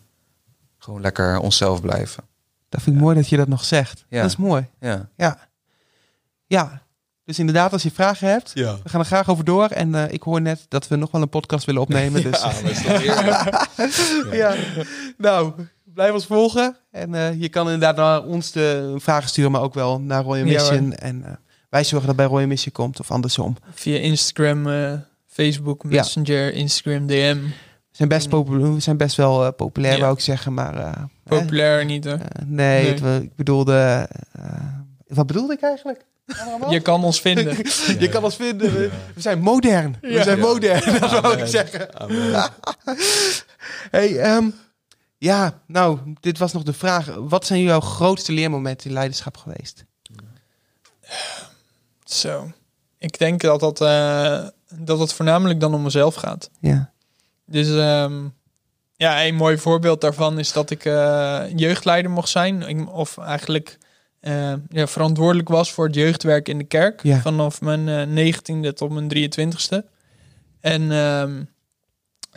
[0.87, 2.24] gewoon lekker onszelf blijven.
[2.68, 4.05] dat vind ik mooi dat je dat nog zegt.
[4.09, 4.20] Ja.
[4.20, 4.66] Dat is mooi.
[4.80, 5.09] Ja.
[5.16, 5.39] Ja.
[6.47, 6.82] Ja.
[7.24, 8.76] Dus inderdaad, als je vragen hebt, Ja.
[8.82, 9.66] we gaan er graag over door.
[9.68, 12.22] En eh, ik hoor net dat we nog wel een podcast willen opnemen.
[12.26, 12.41] Dus
[14.32, 14.55] ja.
[15.18, 15.53] Nou,
[15.84, 16.76] blijf ons volgen.
[16.91, 20.47] En eh, je kan inderdaad naar ons de vragen sturen, maar ook wel naar Royal
[20.47, 20.93] Ja, Mission.
[20.95, 21.32] en eh,
[21.70, 23.57] wij zorgen dat bij Royal Mission komt of andersom.
[23.74, 24.66] Via Instagram,
[25.26, 27.39] Facebook, Messenger, Instagram, DM.
[27.97, 30.01] We zijn best, populair, we zijn best wel eh, populair, Ja.
[30.01, 30.55] wou ik zeggen.
[30.55, 30.92] Maar eh,
[31.24, 32.12] Populair niet hoor.
[32.14, 32.90] eh, nee, Nee.
[32.90, 34.09] Het, we- ik bedoelde...
[34.32, 34.42] eh,
[35.09, 36.05] wat bedoelde ik eigenlijk?
[36.68, 37.57] Je kan ons vinden.
[37.99, 38.72] Je kan ons vinden.
[38.72, 39.97] We, we zijn modern.
[40.01, 40.44] We zijn Ja.
[40.47, 41.88] modern, dat wou ik zeggen.
[43.90, 44.51] hey, ehm,
[45.18, 47.14] ja, nou, dit was nog de vraag.
[47.18, 49.84] Wat zijn jouw grootste leermomenten in leiderschap geweest?
[52.05, 52.51] Zo.
[52.99, 56.51] Ik denk dat dat, eh, dat het voornamelijk dan om mezelf gaat.
[56.61, 56.90] Ja.
[57.47, 58.24] Dus ehm,
[58.97, 62.62] ja, een mooi voorbeeld daarvan is dat ik eh, jeugdleider mocht zijn.
[62.62, 63.78] Ik- Of eigenlijk
[64.20, 67.03] eh, ja, verantwoordelijk was voor het jeugdwerk in de kerk.
[67.03, 67.20] Ja.
[67.20, 69.78] Vanaf mijn eh, 19e tot mijn 23e.
[70.61, 71.42] En ehm,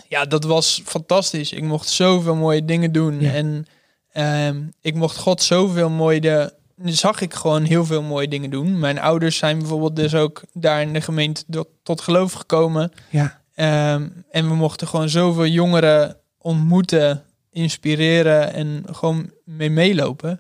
[0.08, 1.52] ja, dat was fantastisch.
[1.52, 3.20] Ik mocht zoveel mooie dingen doen.
[3.22, 3.32] Ja.
[3.34, 3.66] En
[4.12, 6.20] ehm, ik mocht God zoveel mooie...
[6.22, 6.54] De,
[6.84, 8.80] zag ik gewoon heel veel mooie dingen doen.
[8.80, 12.92] Mijn ouders zijn bijvoorbeeld dus ook daar in de gemeente tot, tot geloof gekomen.
[13.10, 13.39] Ja.
[13.60, 20.40] Ehm, en we mochten gewoon zoveel jongeren ontmoeten, inspireren en gewoon mee meelopen.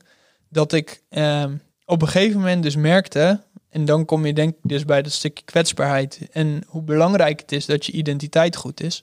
[0.49, 1.55] Dat ik ehm,
[1.85, 5.11] op een gegeven moment dus merkte, en dan kom je denk ik dus bij dat
[5.11, 9.01] stukje kwetsbaarheid en hoe belangrijk het is dat je identiteit goed is.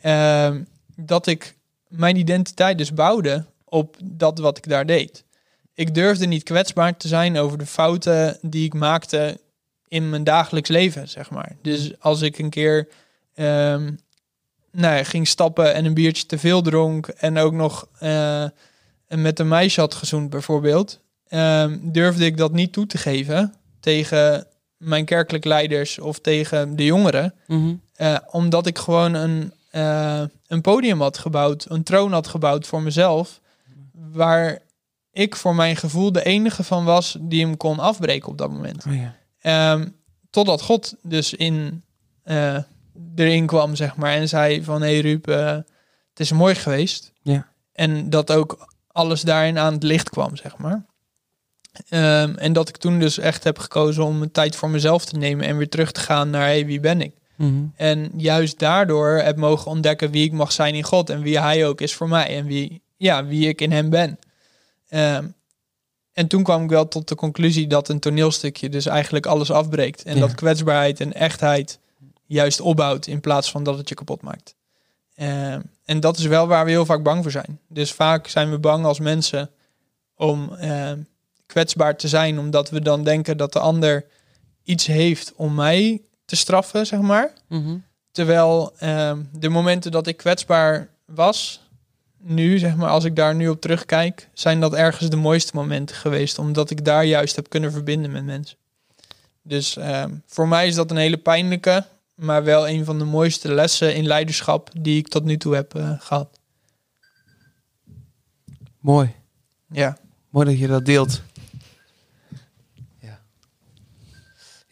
[0.00, 0.62] ehm,
[0.96, 1.56] dat ik
[1.88, 5.24] mijn identiteit dus bouwde op dat wat ik daar deed.
[5.74, 9.40] Ik durfde niet kwetsbaar te zijn over de fouten die ik maakte
[9.88, 11.56] in mijn dagelijks leven, zeg maar.
[11.62, 12.88] Dus als ik een keer
[13.34, 13.90] ehm,
[14.72, 18.44] nou ja, ging stappen en een biertje te veel dronk en ook nog eh,
[19.08, 24.46] met een meisje had gezoend bijvoorbeeld, ehm, durfde ik dat niet toe te geven tegen
[24.76, 27.74] mijn kerkelijk leiders of tegen de jongeren, Mhm.
[27.94, 32.82] eh, omdat ik gewoon een, eh, een podium had gebouwd, een troon had gebouwd voor
[32.82, 33.40] mezelf,
[34.12, 34.58] waar
[35.12, 38.84] ik voor mijn gevoel de enige van was die hem kon afbreken op dat moment.
[38.86, 39.14] Oh, ja.
[39.40, 39.88] Ehm,
[40.30, 41.82] totdat God dus in,
[43.14, 45.46] erin kwam, zeg maar, en zei van, hé hey Ruud, eh,
[46.10, 47.12] het is mooi geweest.
[47.22, 47.46] Ja.
[47.72, 50.84] En dat ook alles daarin aan het licht kwam, zeg maar.
[51.88, 55.16] Ehm, en dat ik toen dus echt heb gekozen om een tijd voor mezelf te
[55.18, 57.14] nemen en weer terug te gaan naar, hey, wie ben ik?
[57.36, 57.64] Mhm.
[57.76, 61.66] En juist daardoor heb mogen ontdekken wie ik mag zijn in God en wie hij
[61.66, 64.18] ook is voor mij en wie, ja, wie ik in hem ben.
[64.88, 65.26] Ehm,
[66.12, 70.02] en toen kwam ik wel tot de conclusie dat een toneelstukje dus eigenlijk alles afbreekt.
[70.02, 70.20] En Ja.
[70.20, 71.78] dat kwetsbaarheid en echtheid
[72.32, 74.54] juist opbouwt in plaats van dat het je kapot maakt.
[75.14, 77.60] Ehm, en dat is wel waar we heel vaak bang voor zijn.
[77.68, 79.50] Dus vaak zijn we bang als mensen
[80.14, 80.98] om ehm,
[81.46, 84.04] kwetsbaar te zijn, omdat we dan denken dat de ander
[84.62, 87.32] iets heeft om mij te straffen, zeg maar.
[87.48, 87.76] Mhm.
[88.10, 91.60] Terwijl ehm, de momenten dat ik kwetsbaar was,
[92.18, 95.96] nu, zeg maar, als ik daar nu op terugkijk, zijn dat ergens de mooiste momenten
[95.96, 98.56] geweest, omdat ik daar juist heb kunnen verbinden met mensen.
[99.42, 101.84] Dus ehm, voor mij is dat een hele pijnlijke,
[102.22, 105.74] maar wel een van de mooiste lessen in leiderschap die ik tot nu toe heb
[105.74, 106.38] eh, gehad.
[108.78, 109.14] Mooi.
[109.66, 109.96] Ja.
[110.30, 111.22] Mooi dat je dat deelt.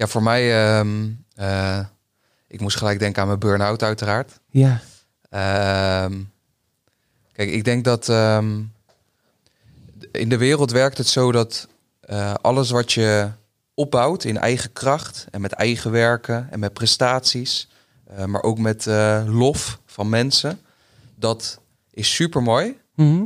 [0.00, 1.80] Ja, voor mij, ehm, eh,
[2.46, 4.40] ik moest gelijk denken aan mijn burn-out uiteraard.
[4.50, 4.80] Ja.
[5.30, 6.20] Ehm,
[7.32, 8.62] kijk, ik denk dat ehm,
[10.12, 11.68] in de wereld werkt het zo dat
[12.00, 13.30] eh, alles wat je
[13.80, 17.68] opbouwt in eigen kracht en met eigen werken en met prestaties,
[18.06, 20.60] eh, maar ook met eh, lof van mensen,
[21.14, 21.60] dat
[21.90, 22.78] is super mooi.
[22.94, 23.24] Mhm.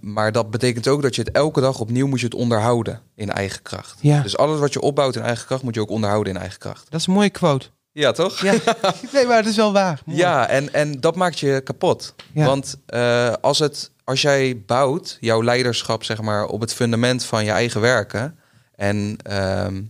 [0.00, 3.30] maar dat betekent ook dat je het elke dag opnieuw moet je het onderhouden in
[3.30, 3.98] eigen kracht.
[4.00, 4.22] Ja.
[4.22, 6.90] Dus alles wat je opbouwt in eigen kracht moet je ook onderhouden in eigen kracht.
[6.90, 7.66] Dat is een mooie quote.
[7.92, 8.40] Ja, toch?
[8.40, 8.52] Ja.
[9.12, 10.00] nee, maar het is wel waar.
[10.04, 10.18] Mooi.
[10.18, 12.14] Ja, en, en dat maakt je kapot.
[12.32, 12.46] Ja.
[12.46, 17.44] Want eh, als, het, als jij bouwt, jouw leiderschap zeg maar, op het fundament van
[17.44, 18.38] je eigen werken...
[18.76, 19.82] en ehm,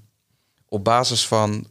[0.69, 1.67] op basis van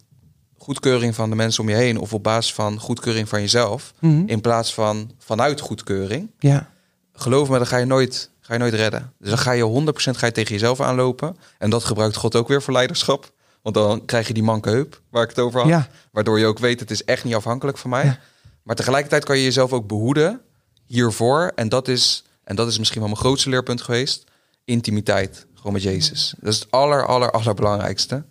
[0.57, 1.99] goedkeuring van de mensen om je heen...
[1.99, 3.93] of op basis van goedkeuring van jezelf...
[3.99, 4.23] Mhm.
[4.25, 6.31] in plaats van vanuit goedkeuring...
[6.39, 6.69] Ja.
[7.13, 9.13] geloof me, dan ga je nooit, ga je nooit redden.
[9.19, 11.37] Dus dan ga je 100% ga je tegen jezelf aanlopen.
[11.57, 13.33] En dat gebruikt God ook weer voor leiderschap.
[13.61, 15.69] Want dan krijg je die manke heup, waar ik het over had.
[15.69, 15.87] Ja.
[16.11, 18.05] Waardoor je ook weet, het is echt niet afhankelijk van mij.
[18.05, 18.19] Ja.
[18.63, 20.41] Maar tegelijkertijd kan je jezelf ook behoeden
[20.85, 21.51] hiervoor.
[21.55, 24.23] En dat is, en dat is misschien wel mijn grootste leerpunt geweest.
[24.65, 26.33] Intimiteit, gewoon met Jezus.
[26.39, 28.23] Dat is het aller, aller, allerbelangrijkste.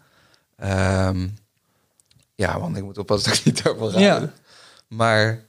[0.56, 1.28] Ehm,
[2.34, 3.98] ja, want ik moet oppassen dat ik niet over ga.
[3.98, 4.32] Ja.
[4.88, 5.44] Maar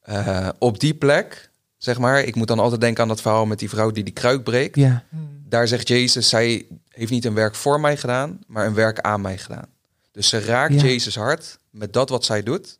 [0.00, 3.58] eh, op die plek, zeg maar, ik moet dan altijd denken aan dat verhaal met
[3.58, 4.76] die vrouw die die kruik breekt.
[4.76, 5.04] Ja.
[5.48, 9.20] Daar zegt Jezus, zij heeft niet een werk voor mij gedaan, maar een werk aan
[9.20, 9.66] mij gedaan.
[10.12, 10.82] Dus ze raakt Ja.
[10.82, 12.78] Jezus hart met dat wat zij doet.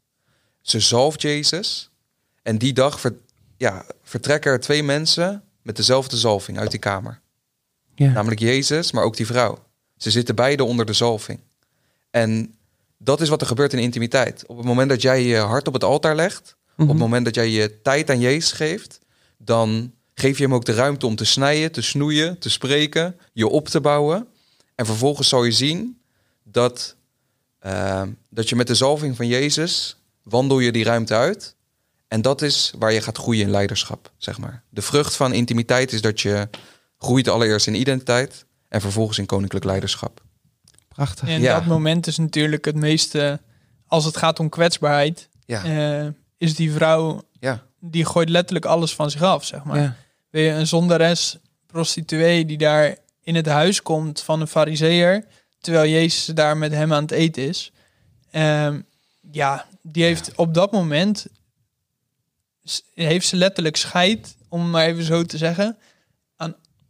[0.60, 1.90] Ze zalft Jezus.
[2.42, 3.16] En die dag ver-
[3.56, 7.20] ja, vertrekken er twee mensen met dezelfde zalving uit die kamer.
[8.04, 8.12] Ja.
[8.12, 9.58] Namelijk Jezus, maar ook die vrouw.
[9.96, 11.40] Ze zitten beide onder de zalving.
[12.10, 12.54] En
[12.98, 14.46] dat is wat er gebeurt in intimiteit.
[14.46, 17.34] Op het moment dat jij je hart op het altaar legt, op het moment dat
[17.34, 18.98] jij je tijd aan Jezus geeft,
[19.38, 23.48] dan geef je hem ook de ruimte om te snijden, te snoeien, te spreken, je
[23.48, 24.26] op te bouwen.
[24.74, 26.00] En vervolgens zal je zien
[26.42, 26.96] dat,
[27.58, 31.54] eh, dat je met de zalving van Jezus wandel je die ruimte uit.
[32.08, 34.62] En dat is waar je gaat groeien in leiderschap, zeg maar.
[34.68, 36.48] De vrucht van intimiteit is dat je
[37.00, 40.22] groeit allereerst in identiteit en vervolgens in koninklijk leiderschap.
[40.88, 41.28] Prachtig.
[41.28, 41.54] En Ja.
[41.54, 43.40] dat moment is natuurlijk het meeste,
[43.86, 48.94] als het gaat om kwetsbaarheid, Ja, eh, is die vrouw, ja, die gooit letterlijk alles
[48.94, 49.80] van zich af, zeg maar.
[49.80, 49.96] Ja.
[50.30, 55.24] Ben je een zondares, prostituee, die daar in het huis komt van een fariseer,
[55.60, 57.72] terwijl Jezus daar met hem aan het eten is.
[58.30, 58.80] Ehm,
[59.30, 61.26] ja, die heeft op dat moment,
[62.94, 65.76] heeft ze letterlijk scheid, om het maar even zo te zeggen,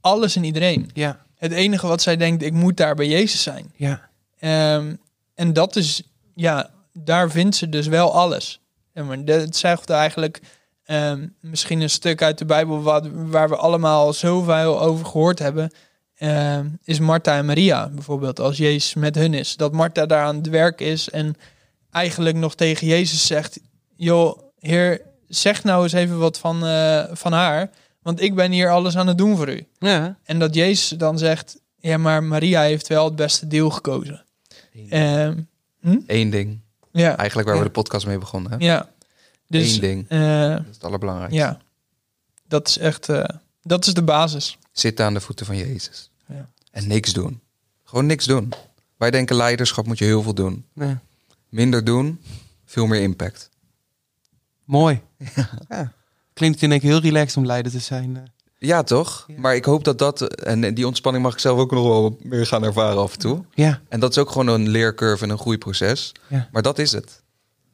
[0.00, 0.90] alles en iedereen.
[0.94, 1.24] Ja.
[1.36, 3.72] Het enige wat zij denkt, ik moet daar bij Jezus zijn.
[3.76, 4.08] Ja.
[4.38, 4.94] Ehm,
[5.34, 6.02] en dat is,
[6.34, 8.60] ja, daar vindt ze dus wel alles.
[8.94, 10.40] Ja, maar dat- zegt eigenlijk
[10.84, 15.72] ehm, misschien een stuk uit de Bijbel wat, waar we allemaal zoveel over gehoord hebben.
[16.16, 19.56] ehm, is Martha en Maria bijvoorbeeld, als Jezus met hun is.
[19.56, 21.34] Dat Martha daar aan het werk is en
[21.90, 23.60] eigenlijk nog tegen Jezus zegt:
[23.96, 27.70] Joh, Heer, zeg nou eens even wat van, eh, van haar,
[28.02, 29.66] want ik ben hier alles aan het doen voor u.
[29.78, 30.18] Ja.
[30.24, 34.24] En dat Jezus dan zegt: Ja, maar Maria heeft wel het beste deel gekozen.
[34.88, 35.38] Ehm,
[36.06, 36.60] Eén ding.
[36.92, 37.62] ja, Eigenlijk waar Ja.
[37.62, 38.50] we de podcast mee begonnen.
[38.52, 38.56] Hè?
[38.58, 38.88] ja.
[39.46, 40.08] Dus Eén ding.
[40.08, 41.38] eh, Dat is het allerbelangrijkste.
[41.40, 41.58] ja,
[42.48, 43.24] dat is echt, eh,
[43.62, 44.58] dat is de basis.
[44.72, 46.10] Zitten aan de voeten van Jezus.
[46.28, 46.48] Ja.
[46.70, 47.40] En niks doen.
[47.84, 48.52] Gewoon niks doen.
[48.96, 50.64] Wij denken leiderschap moet je heel veel doen.
[50.74, 51.00] Ja.
[51.48, 52.20] Minder doen,
[52.64, 53.50] veel meer impact.
[54.64, 55.00] Mooi.
[55.68, 55.92] Ja.
[56.40, 58.16] Klinkt in één keer heel relaxed om leider te zijn.
[58.16, 58.22] eh.
[58.58, 59.24] Ja, toch?
[59.26, 59.34] Ja.
[59.38, 60.22] Maar ik hoop dat dat...
[60.34, 63.44] En die ontspanning mag ik zelf ook nog wel meer gaan ervaren af en toe.
[63.54, 63.80] Ja.
[63.88, 66.12] En dat is ook gewoon een leercurve en een groeiproces.
[66.28, 66.48] Ja.
[66.52, 67.22] Maar dat is het.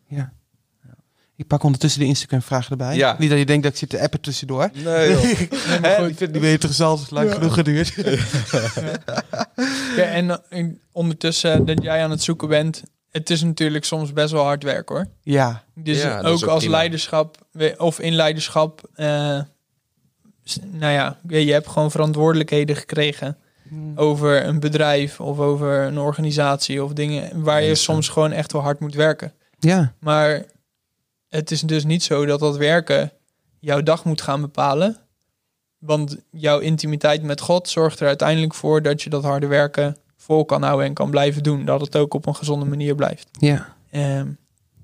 [0.09, 0.33] Ja.
[1.37, 2.97] Ik pak ondertussen de Instagram-vragen erbij.
[2.97, 3.17] Ja.
[3.19, 4.71] Niet dat je denkt dat ik zit te appen tussendoor.
[4.85, 5.09] Nee,
[6.11, 6.99] ik vind die weer interessant.
[6.99, 7.95] Het is lang genoeg geduurd.
[9.97, 12.83] Ja, en eh, ondertussen dat jij aan het zoeken bent,
[13.17, 15.07] het is natuurlijk soms best wel hard werk hoor.
[15.23, 15.64] ja.
[15.75, 16.77] Dus Ja, ook, ook als prima.
[16.77, 17.37] leiderschap
[17.77, 19.41] of in leiderschap, eh,
[20.64, 23.39] nou ja, je hebt gewoon verantwoordelijkheden gekregen
[23.95, 28.62] over een bedrijf of over een organisatie of dingen waar je soms gewoon echt wel
[28.62, 29.33] hard moet werken.
[29.59, 29.95] Ja.
[30.01, 30.45] Maar
[31.29, 33.12] het is dus niet zo dat dat werken
[33.61, 34.97] jouw dag moet gaan bepalen.
[35.79, 39.97] Want jouw intimiteit met God zorgt er uiteindelijk voor dat je dat harde werken
[40.27, 41.64] vol kan houden en kan blijven doen.
[41.64, 43.29] Dat het ook op een gezonde manier blijft.
[43.39, 43.74] Ja.
[43.91, 44.27] Ehm,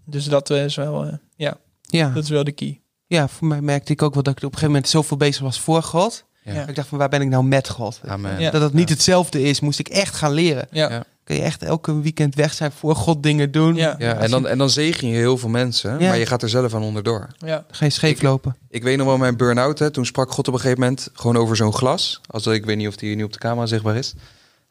[0.04, 2.08] dus dat is wel, eh, ja, Ja.
[2.14, 2.80] dat is wel de key.
[3.06, 5.42] ja, voor mij merkte ik ook wel dat ik op een gegeven moment zoveel bezig
[5.42, 6.24] was voor God.
[6.44, 6.52] Ja.
[6.52, 6.66] Ja.
[6.66, 8.00] Ik dacht van waar ben ik nou met God?
[8.06, 8.40] Amen.
[8.40, 8.50] Ja.
[8.50, 10.66] Dat het niet hetzelfde is, moest ik echt gaan leren.
[10.70, 11.04] Ja, Ja.
[11.24, 13.74] kun je echt elke weekend weg zijn voor God dingen doen.
[13.74, 13.94] Ja.
[13.98, 16.08] Ja, en dan, en dan zegen je heel veel mensen, Ja.
[16.08, 17.28] maar je gaat er zelf aan onderdoor.
[17.38, 17.64] Ja.
[17.70, 18.56] Ga je scheef Ik- lopen.
[18.68, 19.90] Ik weet nog wel mijn burn-out, hè.
[19.90, 22.20] toen sprak God op een gegeven moment gewoon over zo'n glas.
[22.26, 24.14] Als ik weet niet of die nu op de camera zichtbaar is.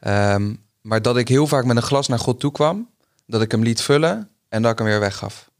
[0.02, 2.88] Ehm, maar dat ik heel vaak met een glas naar God toe kwam,
[3.26, 5.50] dat ik hem liet vullen en dat ik hem weer weggaf.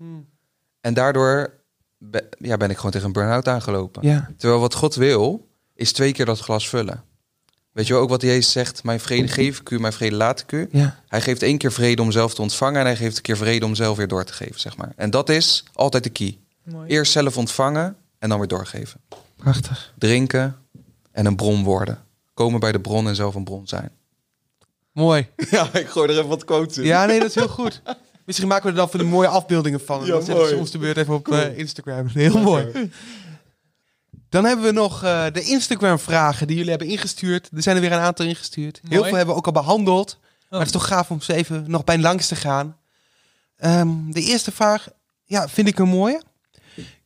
[0.80, 1.53] En daardoor
[1.99, 4.07] be- ja, ben ik gewoon tegen een burn-out aangelopen.
[4.09, 4.30] Ja.
[4.36, 7.03] Terwijl wat God wil, is twee keer dat glas vullen.
[7.72, 10.40] Weet je wel, ook wat Jezus zegt, mijn vrede geef ik u, mijn vrede laat
[10.40, 10.68] ik u.
[10.70, 11.01] Ja.
[11.09, 13.64] Hij geeft één keer vrede om zelf te ontvangen en hij geeft een keer vrede
[13.64, 14.93] om zelf weer door te geven, zeg maar.
[14.97, 16.38] En dat is altijd de key.
[16.64, 16.88] Mooi.
[16.88, 19.01] Eerst zelf ontvangen en dan weer doorgeven.
[19.36, 19.93] Prachtig.
[19.99, 20.57] Drinken
[21.12, 21.99] en een bron worden.
[22.34, 23.90] Komen bij de bron en zelf een bron zijn.
[24.93, 25.28] Mooi.
[25.51, 26.84] Ja, ik gooi er even wat quotes in.
[26.84, 27.82] Ja, nee, dat is heel goed.
[28.24, 30.01] Misschien maken we er dan van de mooie afbeeldingen van.
[30.01, 30.51] En Ja, zetten mooi.
[30.57, 32.07] soms de beurt even op eh, Instagram.
[32.14, 32.90] Heel mooi.
[34.28, 37.49] Dan hebben we nog eh, de Instagram-vragen die jullie hebben ingestuurd.
[37.55, 38.80] Er zijn er weer een aantal ingestuurd.
[38.88, 40.18] Heel veel hebben we ook al behandeld.
[40.20, 40.59] Maar Oh.
[40.59, 42.76] het is toch gaaf om ze even nog bij langs te gaan.
[43.57, 44.88] Ehm, de eerste vraag,
[45.24, 46.22] ja, vind ik een mooie.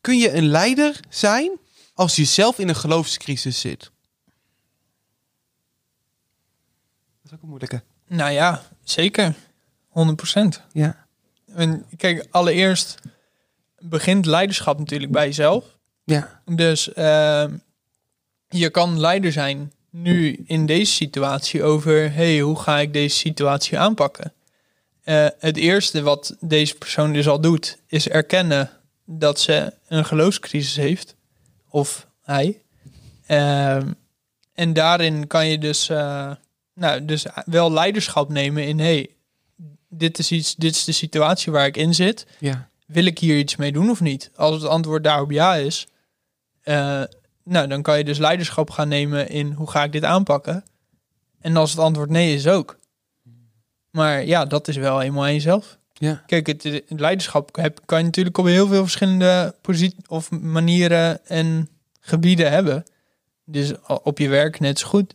[0.00, 1.50] Kun je een leider zijn
[1.94, 3.80] als je zelf in een geloofscrisis zit?
[3.80, 3.90] Dat
[7.24, 7.82] is ook een moeilijke.
[8.06, 9.34] Nou ja, zeker.
[9.88, 10.38] 100%.
[10.72, 11.06] Ja.
[11.54, 12.98] En kijk, allereerst
[13.78, 15.64] begint leiderschap natuurlijk bij jezelf.
[16.04, 16.42] Ja.
[16.44, 17.56] Dus ehm,
[18.48, 23.78] je kan leider zijn nu in deze situatie over, hey, hoe ga ik deze situatie
[23.78, 24.32] aanpakken?
[25.02, 28.70] Eh, het eerste wat deze persoon dus al doet, is erkennen
[29.04, 31.16] dat ze een geloofscrisis heeft.
[31.68, 32.62] Of hij.
[33.26, 33.92] Ehm,
[34.54, 36.30] en daarin kan je dus, eh,
[36.76, 39.10] nou, dus wel leiderschap nemen in, hey,
[39.88, 42.68] dit is, iets, dit is de situatie waar ik in zit Ja.
[42.86, 44.30] wil ik hier iets mee doen of niet?
[44.34, 45.86] Als het antwoord daarop ja is,
[46.62, 47.02] eh,
[47.44, 50.64] nou, dan kan je dus leiderschap gaan nemen in hoe ga ik dit aanpakken.
[51.40, 52.78] En als het antwoord nee is ook.
[53.90, 55.78] Maar ja, dat is wel eenmaal aan jezelf.
[55.92, 56.22] Ja.
[56.26, 61.26] Kijk, het, het leiderschap heb, kan je natuurlijk op heel veel verschillende posities of manieren
[61.26, 61.68] en
[62.00, 62.84] gebieden hebben.
[63.44, 65.14] Dus op je werk net zo goed.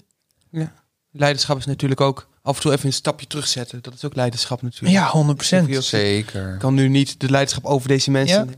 [1.12, 3.82] Leiderschap is natuurlijk ook af en toe even een stapje terugzetten.
[3.82, 4.94] Dat is ook leiderschap natuurlijk.
[4.94, 5.68] Ja, 100 procent.
[5.68, 6.54] Heel- Zeker.
[6.54, 8.46] Ik kan nu niet de leiderschap over deze mensen Ja.
[8.46, 8.54] Dus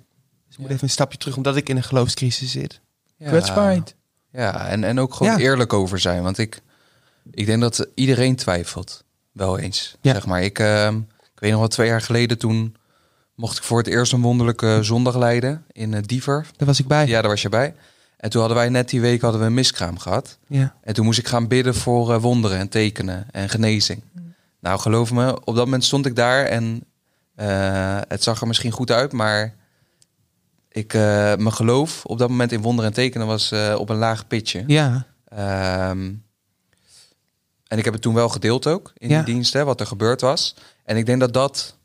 [0.55, 2.79] ik moet even een stapje terug, omdat ik in een geloofscrisis zit.
[3.17, 3.27] Ja.
[3.27, 3.95] Kwetsbaarheid.
[4.31, 5.37] Ja, en, en ook gewoon Ja.
[5.39, 6.23] eerlijk over zijn.
[6.23, 6.61] Want ik,
[7.31, 9.03] ik denk dat iedereen twijfelt.
[9.31, 9.95] Wel eens.
[10.01, 10.13] Ja.
[10.13, 10.43] Zeg maar.
[10.43, 10.97] Ik, ehm,
[11.33, 12.75] ik weet nog wel, twee jaar geleden toen
[13.35, 16.45] mocht ik voor het eerst een wonderlijke zondag leiden in uh, Diever.
[16.57, 17.07] Daar was ik bij.
[17.07, 17.75] Ja, daar was je bij.
[18.23, 20.37] En toen hadden wij net die week hadden we een miskraam gehad.
[20.47, 20.75] Ja.
[20.81, 24.01] En toen moest ik gaan bidden voor eh, wonderen en tekenen en genezing.
[24.59, 26.83] Nou, geloof me, op dat moment stond ik daar en
[27.35, 29.55] eh, het zag er misschien goed uit, maar
[30.69, 31.01] ik, eh,
[31.35, 34.63] mijn geloof op dat moment in wonderen en tekenen was op een laag pitje.
[34.67, 35.05] Ja.
[35.27, 36.11] Ehm,
[37.67, 39.23] en ik heb het toen wel gedeeld ook in Ja.
[39.23, 40.55] die dienst, hè, wat er gebeurd was.
[40.83, 41.77] En ik denk dat dat,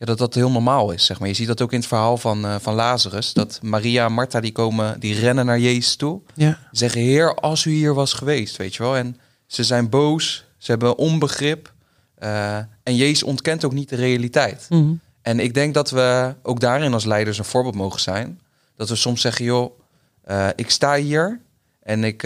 [0.00, 1.28] ja, dat dat heel normaal is, zeg maar.
[1.28, 3.32] Je ziet dat ook in het verhaal van, eh, van Lazarus.
[3.32, 6.20] Dat Maria en Martha, die komen, die rennen naar Jezus toe.
[6.34, 6.58] Ja.
[6.72, 8.96] Zeggen, heer, als u hier was geweest, weet je wel.
[8.96, 11.72] En ze zijn boos, ze hebben onbegrip.
[12.14, 14.66] eh, en Jezus ontkent ook niet de realiteit.
[14.68, 14.92] Mhm.
[15.22, 18.40] En ik denk dat we ook daarin als leiders een voorbeeld mogen zijn.
[18.76, 19.78] Dat we soms zeggen, joh,
[20.24, 21.40] eh, ik sta hier
[21.82, 22.22] en ik,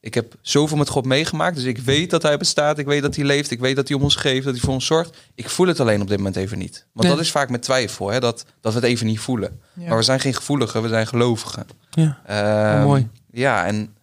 [0.00, 1.56] ik heb zoveel met God meegemaakt.
[1.56, 3.96] Dus ik weet dat hij bestaat, ik weet dat hij leeft, ik weet dat hij
[3.96, 5.16] om ons geeft, dat hij voor ons zorgt.
[5.34, 6.86] Ik voel het alleen op dit moment even niet.
[6.92, 7.16] Want Nee.
[7.16, 9.60] dat is vaak met twijfel, hè, dat, dat we het even niet voelen.
[9.72, 9.88] Ja.
[9.88, 11.66] Maar we zijn geen gevoeligen, we zijn gelovigen.
[11.90, 12.20] Ja.
[12.26, 13.08] Ehm, mooi.
[13.32, 13.94] Ja, en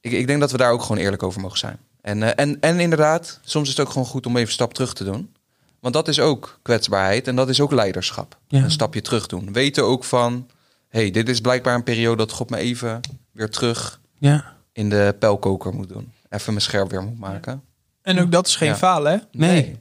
[0.00, 1.78] ik, ik denk dat we daar ook gewoon eerlijk over mogen zijn.
[2.00, 4.74] En, eh, en, en inderdaad, soms is het ook gewoon goed om even een stap
[4.74, 5.34] terug te doen.
[5.80, 8.38] Want dat is ook kwetsbaarheid en dat is ook leiderschap.
[8.48, 8.62] Ja.
[8.62, 9.52] Een stapje terug doen.
[9.52, 10.48] Weten ook van,
[10.88, 13.00] hey, dit is blijkbaar een periode dat God me even
[13.32, 14.54] weer terug Ja.
[14.76, 16.12] In de pijlkoker moet doen.
[16.28, 17.62] Even mijn scherp weer moet maken.
[18.02, 18.76] En ook dat is geen Ja.
[18.76, 19.18] falen, hè?
[19.38, 19.76] Nee.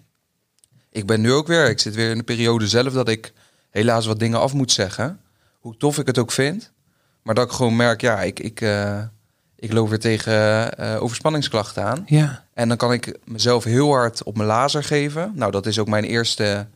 [0.92, 3.34] Ik ben nu ook weer, ik zit weer in de periode zelf dat ik
[3.70, 5.20] helaas wat dingen af moet zeggen.
[5.60, 6.72] Hoe tof ik het ook vind.
[7.22, 9.04] Maar dat ik gewoon merk, ja, ik, ik, eh,
[9.56, 10.34] ik loop weer tegen
[10.78, 12.04] eh, overspanningsklachten aan.
[12.06, 12.44] Ja.
[12.54, 15.32] En dan kan ik mezelf heel hard op mijn lazer geven.
[15.36, 16.68] Nou, dat is ook mijn eerste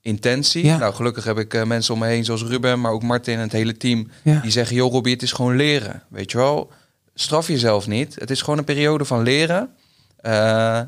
[0.00, 0.64] intentie.
[0.64, 0.76] Ja.
[0.78, 3.40] Nou, gelukkig heb ik eh, mensen om me heen zoals Ruben, maar ook Martin en
[3.40, 4.10] het hele team.
[4.22, 4.40] Ja.
[4.40, 6.02] Die zeggen, joh Robbie, het is gewoon leren.
[6.08, 6.70] Weet je wel,
[7.14, 8.14] straf jezelf niet.
[8.14, 9.70] Het is gewoon een periode van leren
[10.16, 10.78] eh,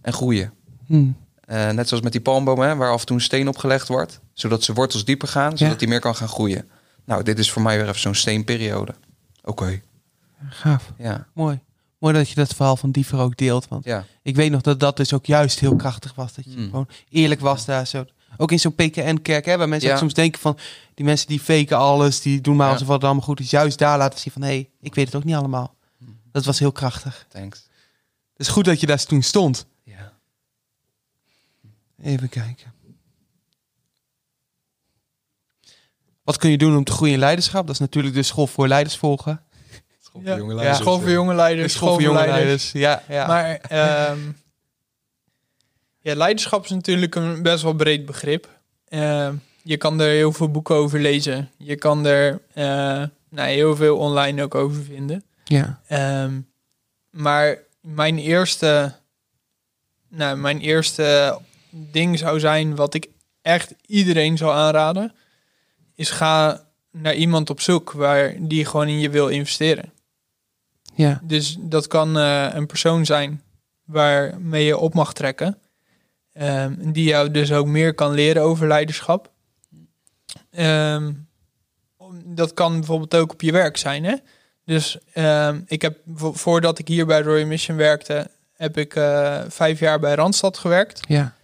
[0.00, 0.52] en groeien.
[0.86, 1.06] Hm.
[1.40, 4.20] Eh, net zoals met die palmbomen, hè, waar af en toe een steen opgelegd wordt.
[4.32, 5.78] Zodat ze wortels dieper gaan, zodat Ja.
[5.78, 6.68] die meer kan gaan groeien.
[7.04, 8.94] Nou, dit is voor mij weer even zo'n steenperiode.
[9.42, 9.80] Oké,
[10.48, 10.92] Gaaf.
[10.98, 11.26] ja.
[11.32, 11.60] Mooi.
[11.98, 13.68] Mooi dat je dat verhaal van Diever ook deelt.
[13.68, 16.34] Want Ja, ik weet nog dat dat dus ook juist heel krachtig was.
[16.34, 16.64] Dat je Hmm.
[16.64, 18.04] gewoon eerlijk was daar zo.
[18.36, 19.94] Ook in zo'n PKN-kerk, hè, waar mensen Ja.
[19.94, 20.58] ook soms denken van...
[20.94, 22.72] die mensen die faken alles, die doen maar Ja.
[22.72, 23.50] alsof het allemaal goed is.
[23.50, 25.74] Juist daar laten zien van, hé, hey, ik weet het ook niet allemaal.
[26.32, 27.26] Dat was heel krachtig.
[27.28, 27.58] thanks.
[28.36, 29.66] Het is goed dat je daar toen stond.
[29.84, 30.12] Ja.
[32.02, 32.72] Even kijken.
[36.24, 37.66] Wat kun je doen om te groeien in leiderschap?
[37.66, 39.42] Dat is natuurlijk de school voor leiders volgen.
[40.02, 40.36] School Ja.
[40.36, 40.78] jonge Ja, leiders.
[40.78, 42.72] School voor jonge De leiders, school voor jonge leiders.
[42.72, 43.26] Ja, ja.
[43.26, 44.18] Maar ehm,
[46.04, 48.48] ja, leiderschap is natuurlijk een best wel breed begrip.
[48.88, 51.50] Ehm, je kan er heel veel boeken over lezen.
[51.56, 55.24] Je kan er eh, nou, heel veel online ook over vinden.
[55.44, 55.80] ja.
[55.86, 56.40] Ehm,
[57.10, 58.94] maar mijn eerste,
[60.08, 61.38] nou, mijn eerste
[61.70, 63.08] ding zou zijn wat ik
[63.42, 65.14] echt iedereen zou aanraden,
[65.94, 69.92] is ga naar iemand op zoek waar die gewoon in je wil investeren.
[70.94, 71.20] ja.
[71.22, 73.42] Dus dat kan eh, een persoon zijn
[73.84, 75.58] waarmee je op mag trekken.
[76.34, 79.30] Ehm, die jou dus ook meer kan leren over leiderschap.
[80.50, 81.12] Ehm,
[82.24, 84.04] dat kan bijvoorbeeld ook op je werk zijn.
[84.04, 84.14] Hè?
[84.64, 89.40] Dus ehm, ik heb vo- voordat ik hier bij Royal Mission werkte, heb ik eh,
[89.48, 91.00] vijf jaar bij Randstad gewerkt.
[91.08, 91.34] ja.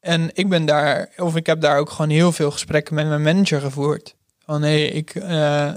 [0.00, 3.22] En ik ben daar, of ik heb daar ook gewoon heel veel gesprekken met mijn
[3.22, 4.14] manager gevoerd.
[4.38, 5.72] Van hé, ik, eh,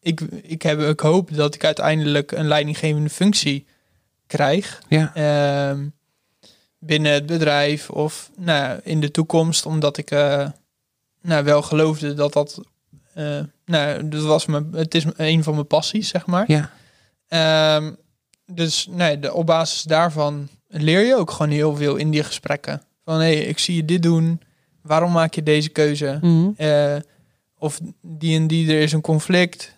[0.00, 3.66] ik, ik, heb, ik hoop dat ik uiteindelijk een leidinggevende functie
[4.26, 4.82] krijg.
[4.88, 5.12] Ja.
[6.84, 10.48] Binnen het bedrijf of nou, in de toekomst, omdat ik eh,
[11.20, 12.60] nou, wel geloofde dat dat.
[13.14, 16.44] eh, nou, dat was mijn, het is een van mijn passies, zeg maar.
[16.46, 16.70] Ja.
[17.28, 17.92] Ehm,
[18.46, 22.82] dus nee, de, op basis daarvan leer je ook gewoon heel veel in die gesprekken.
[23.04, 24.40] Van hé, ik zie je dit doen.
[24.82, 26.18] Waarom maak je deze keuze?
[26.20, 26.50] Mhm.
[26.56, 26.96] Eh,
[27.58, 29.74] of die en die, er is een conflict.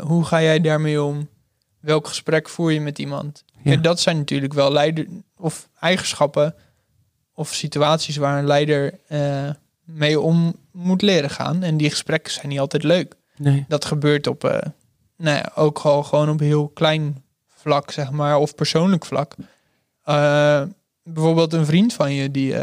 [0.00, 1.28] Hoe ga jij daarmee om?
[1.80, 3.44] Welk gesprek voer je met iemand?
[3.72, 3.76] Ja.
[3.76, 5.06] Dat zijn natuurlijk wel leider
[5.36, 6.54] of eigenschappen
[7.34, 9.50] of situaties waar een leider eh,
[9.84, 11.62] mee om moet leren gaan.
[11.62, 13.14] En die gesprekken zijn niet altijd leuk.
[13.36, 13.64] Nee.
[13.68, 14.58] Dat gebeurt op, eh,
[15.16, 19.34] nou ja, ook gewoon, gewoon op heel klein vlak, zeg maar, of persoonlijk vlak.
[20.02, 20.62] Eh,
[21.02, 22.54] bijvoorbeeld een vriend van je die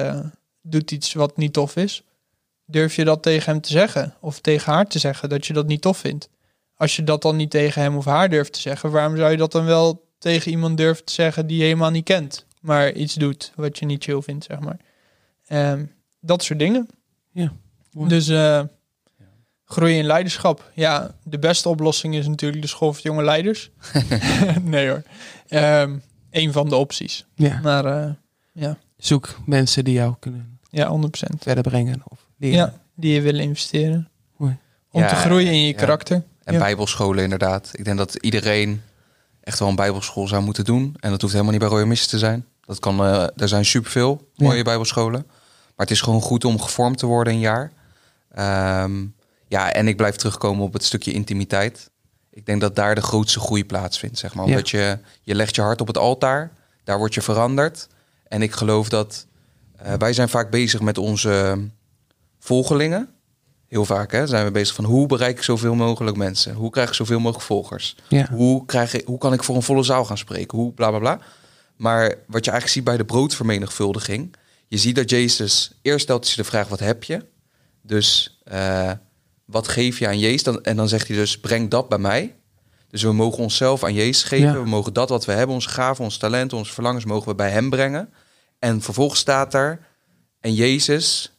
[0.62, 2.04] doet iets wat niet tof is.
[2.66, 4.14] Durf je dat tegen hem te zeggen?
[4.20, 6.30] Of tegen haar te zeggen dat je dat niet tof vindt?
[6.76, 9.38] Als je dat dan niet tegen hem of haar durft te zeggen, waarom zou je
[9.38, 13.14] dat dan wel tegen iemand durven te zeggen die je helemaal niet kent, maar iets
[13.14, 14.78] doet wat je niet chill vindt, zeg maar?
[15.48, 15.86] Ehm,
[16.20, 16.88] dat soort dingen.
[17.32, 17.54] Ja,
[17.92, 18.10] mooi.
[18.10, 18.62] Dus eh
[19.66, 20.72] groeien in leiderschap.
[20.76, 23.72] Ja, de beste oplossing is natuurlijk de school voor jonge leiders.
[24.62, 25.04] nee hoor.
[25.48, 25.98] Ehm
[26.32, 27.26] een van de opties.
[27.36, 27.60] Ja.
[27.64, 27.86] Maar
[28.56, 31.10] eh, Zoek mensen die jou kunnen ja, 100%.
[31.40, 32.58] verder brengen of leren.
[32.58, 34.10] Ja, die je willen investeren.
[34.38, 34.58] Mooi.
[34.92, 35.74] Om Ja, te groeien in je ja.
[35.78, 36.24] karakter.
[36.44, 36.60] En Ja.
[36.60, 37.70] bijbelscholen inderdaad.
[37.74, 38.82] Ik denk dat iedereen
[39.42, 40.96] echt wel een bijbelschool zou moeten doen.
[41.00, 42.46] En dat hoeft helemaal niet bij Royal Mission te zijn.
[42.66, 44.64] Dat kan, eh, er zijn superveel mooie Ja.
[44.64, 45.24] bijbelscholen.
[45.76, 47.72] Maar het is gewoon goed om gevormd te worden een jaar.
[48.32, 49.06] Ehm,
[49.48, 51.90] ja, en ik blijf terugkomen op het stukje intimiteit.
[52.30, 54.46] Ik denk dat daar de grootste groei plaatsvindt, zeg maar.
[54.46, 54.52] Ja.
[54.52, 56.52] Omdat je, je legt je hart op het altaar.
[56.84, 57.88] Daar word je veranderd.
[58.28, 59.26] En ik geloof dat...
[59.78, 61.60] eh, wij zijn vaak bezig met onze
[62.40, 63.10] volgelingen.
[63.72, 66.54] Heel vaak hè, zijn we bezig van hoe bereik ik zoveel mogelijk mensen?
[66.54, 67.96] Hoe krijg ik zoveel mogelijk volgers?
[68.08, 68.28] Ja.
[68.32, 70.58] Hoe, krijg ik, hoe kan ik voor een volle zaal gaan spreken?
[70.58, 71.20] Hoe bla bla bla.
[71.76, 74.36] Maar wat je eigenlijk ziet bij de broodvermenigvuldiging,
[74.68, 77.26] je ziet dat Jezus eerst stelt hij de vraag: wat heb je?
[77.82, 78.92] Dus eh,
[79.46, 80.44] wat geef je aan Jezus?
[80.44, 82.36] Dan, en dan zegt hij dus: breng dat bij mij.
[82.90, 84.48] Dus we mogen onszelf aan Jezus geven.
[84.48, 84.64] Ja.
[84.64, 87.50] We mogen dat wat we hebben, onze gaven, ons talent, onze verlangens, mogen we bij
[87.50, 88.14] Hem brengen.
[88.60, 89.80] En vervolgens staat er:
[90.40, 91.31] en Jezus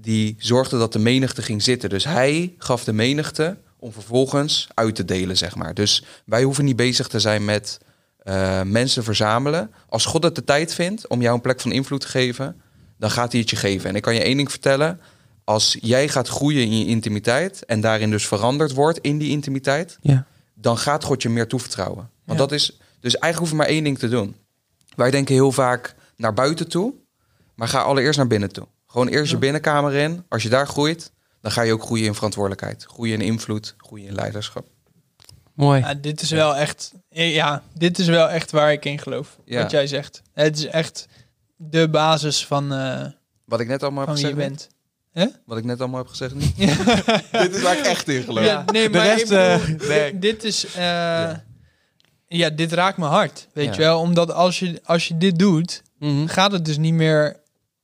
[0.00, 1.88] die zorgde dat de menigte ging zitten.
[1.88, 5.74] Dus hij gaf de menigte om vervolgens uit te delen, zeg maar.
[5.74, 7.78] Dus wij hoeven niet bezig te zijn met
[8.18, 9.70] eh, mensen verzamelen.
[9.88, 12.60] Als God het de tijd vindt om jou een plek van invloed te geven,
[12.98, 13.88] dan gaat hij het je geven.
[13.88, 15.00] En ik kan je één ding vertellen.
[15.44, 19.98] Als jij gaat groeien in je intimiteit en daarin dus veranderd wordt in die intimiteit,
[20.00, 20.26] Ja.
[20.54, 22.10] dan gaat God je meer toevertrouwen.
[22.24, 22.46] Want Ja.
[22.46, 22.66] dat is,
[23.00, 24.36] dus eigenlijk hoef je maar één ding te doen.
[24.96, 26.94] Wij denken heel vaak naar buiten toe,
[27.54, 28.66] maar ga allereerst naar binnen toe.
[28.90, 30.24] Gewoon eerst je binnenkamer in.
[30.28, 32.84] Als je daar groeit, dan ga je ook groeien in verantwoordelijkheid.
[32.88, 34.66] Groeien in invloed, groeien in leiderschap.
[35.54, 35.80] Mooi.
[35.80, 39.36] Ja, dit is wel echt, ja, dit is wel echt waar ik in geloof.
[39.44, 39.62] Ja.
[39.62, 40.22] Wat jij zegt.
[40.32, 41.06] Het is echt
[41.56, 43.06] de basis van, eh,
[43.44, 44.48] Wat ik net allemaal heb wie je gezegd.
[45.12, 45.34] bent.
[45.46, 46.34] Wat ik net allemaal heb gezegd.
[46.34, 46.56] niet?
[47.32, 48.44] Dit is waar ik echt in geloof.
[48.44, 50.18] Ja, nee, De maar rest, bedoel, eh, dit- nee.
[50.18, 51.30] dit is, eh,
[52.26, 52.50] ja.
[52.50, 53.72] dit raakt me hard, weet Ja.
[53.72, 54.00] je wel.
[54.00, 56.26] Omdat als je, als je dit doet, Mhm.
[56.26, 57.39] gaat het dus niet meer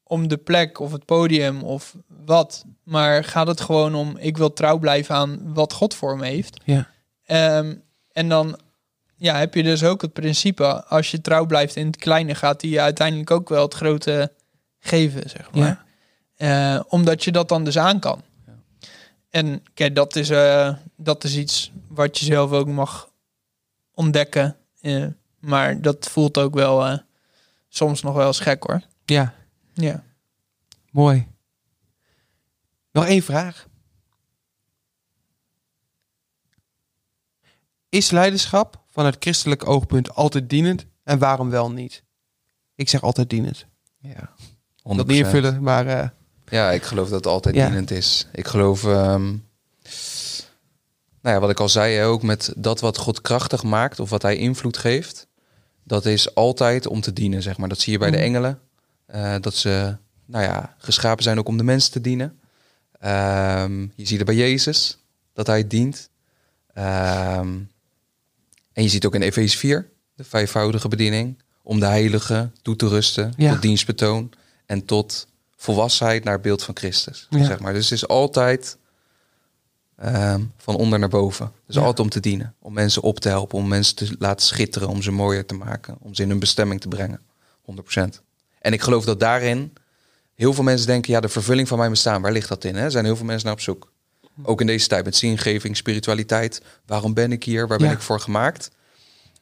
[0.06, 2.64] om de plek of het podium of wat.
[2.82, 6.60] Maar gaat het gewoon om, ik wil trouw blijven aan wat God voor me heeft.
[6.64, 6.88] Ja.
[7.24, 7.74] Ehm,
[8.12, 8.58] en dan
[9.16, 12.60] ja, heb je dus ook het principe, als je trouw blijft in het kleine, gaat
[12.60, 14.32] hij je uiteindelijk ook wel het grote
[14.78, 15.84] geven, zeg maar.
[16.36, 16.74] Ja.
[16.76, 18.22] Eh, omdat je dat dan dus aan kan.
[19.30, 23.10] En kijk, dat is, eh, dat is iets wat je zelf ook mag
[23.94, 24.56] ontdekken.
[24.80, 25.06] Eh,
[25.38, 27.00] maar dat voelt ook wel
[27.68, 28.82] soms nog wel eens gek hoor.
[29.04, 29.34] Ja.
[29.76, 30.04] Ja.
[30.90, 31.26] Mooi.
[32.92, 33.66] Nog één vraag.
[37.88, 42.02] Is leiderschap vanuit christelijk oogpunt altijd dienend en waarom wel niet?
[42.74, 43.66] Ik zeg altijd dienend.
[43.98, 45.24] Ja, Ik dat niet 100%.
[45.24, 46.08] invullen, maar eh,
[46.48, 47.66] Ja, ik geloof dat het altijd Ja.
[47.66, 48.26] dienend is.
[48.32, 49.24] Ik geloof, ehm,
[51.20, 54.22] nou ja, wat ik al zei, ook met dat wat God krachtig maakt of wat
[54.22, 55.26] hij invloed geeft,
[55.84, 57.68] dat is altijd om te dienen, zeg maar.
[57.68, 58.24] Dat zie je bij de Mhm.
[58.26, 58.60] engelen,
[59.06, 62.38] eh, dat ze, nou ja, geschapen zijn ook om de mensen te dienen.
[63.00, 64.98] Ehm, je ziet het bij Jezus,
[65.32, 66.10] dat hij dient.
[66.72, 67.48] Ehm,
[68.72, 72.88] en je ziet ook in Efeze 4, de vijfvoudige bediening, om de heilige toe te
[72.88, 73.52] rusten, Ja.
[73.52, 74.32] tot dienstbetoon
[74.66, 75.26] en tot
[75.56, 77.26] volwassenheid naar het beeld van Christus.
[77.30, 77.44] Ja.
[77.44, 77.72] Zeg maar.
[77.72, 78.76] Dus het is altijd
[79.96, 81.52] ehm, van onder naar boven.
[81.66, 81.80] Dus Ja.
[81.80, 85.02] altijd om te dienen, om mensen op te helpen, om mensen te laten schitteren, om
[85.02, 87.20] ze mooier te maken, om ze in hun bestemming te brengen.
[87.62, 88.22] 100%.
[88.66, 89.72] En ik geloof dat daarin
[90.34, 92.74] heel veel mensen denken, ja, de vervulling van mijn bestaan, waar ligt dat in?
[92.74, 92.84] Hè?
[92.84, 93.92] Er zijn heel veel mensen naar op zoek.
[94.42, 96.62] Ook in deze tijd met zingeving, spiritualiteit.
[96.86, 97.68] Waarom ben ik hier?
[97.68, 97.92] Waar ben Ja.
[97.92, 98.70] ik voor gemaakt?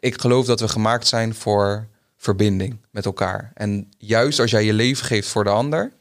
[0.01, 3.51] Ik geloof dat we gemaakt zijn voor verbinding met elkaar.
[3.55, 5.93] En juist als jij je leven geeft voor de ander,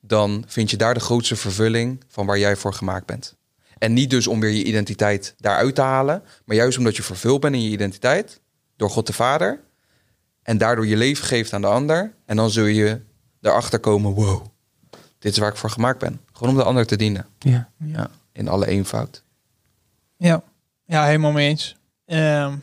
[0.00, 3.34] dan vind je daar de grootste vervulling van waar jij voor gemaakt bent.
[3.78, 7.40] En niet dus om weer je identiteit daaruit te halen, maar juist omdat je vervuld
[7.40, 8.40] bent in je identiteit
[8.76, 9.66] door God de Vader
[10.48, 12.14] en daardoor je leven geeft aan de ander.
[12.26, 13.00] En dan zul je
[13.40, 14.46] erachter komen, wow,
[15.18, 16.20] dit is waar ik voor gemaakt ben.
[16.32, 17.26] Gewoon om de ander te dienen.
[17.38, 17.70] ja.
[17.78, 19.22] Ja, in alle eenvoud.
[20.16, 20.42] Ja,
[20.84, 21.76] ja helemaal mee eens.
[22.04, 22.56] Ehm,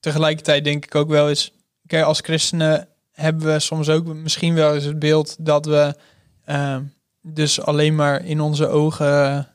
[0.00, 1.52] tegelijkertijd denk ik ook wel eens...
[1.86, 5.36] Kijk, als christenen hebben we soms ook misschien wel eens het beeld...
[5.38, 5.96] dat we
[6.44, 6.82] ehm,
[7.22, 9.48] dus alleen maar in onze ogen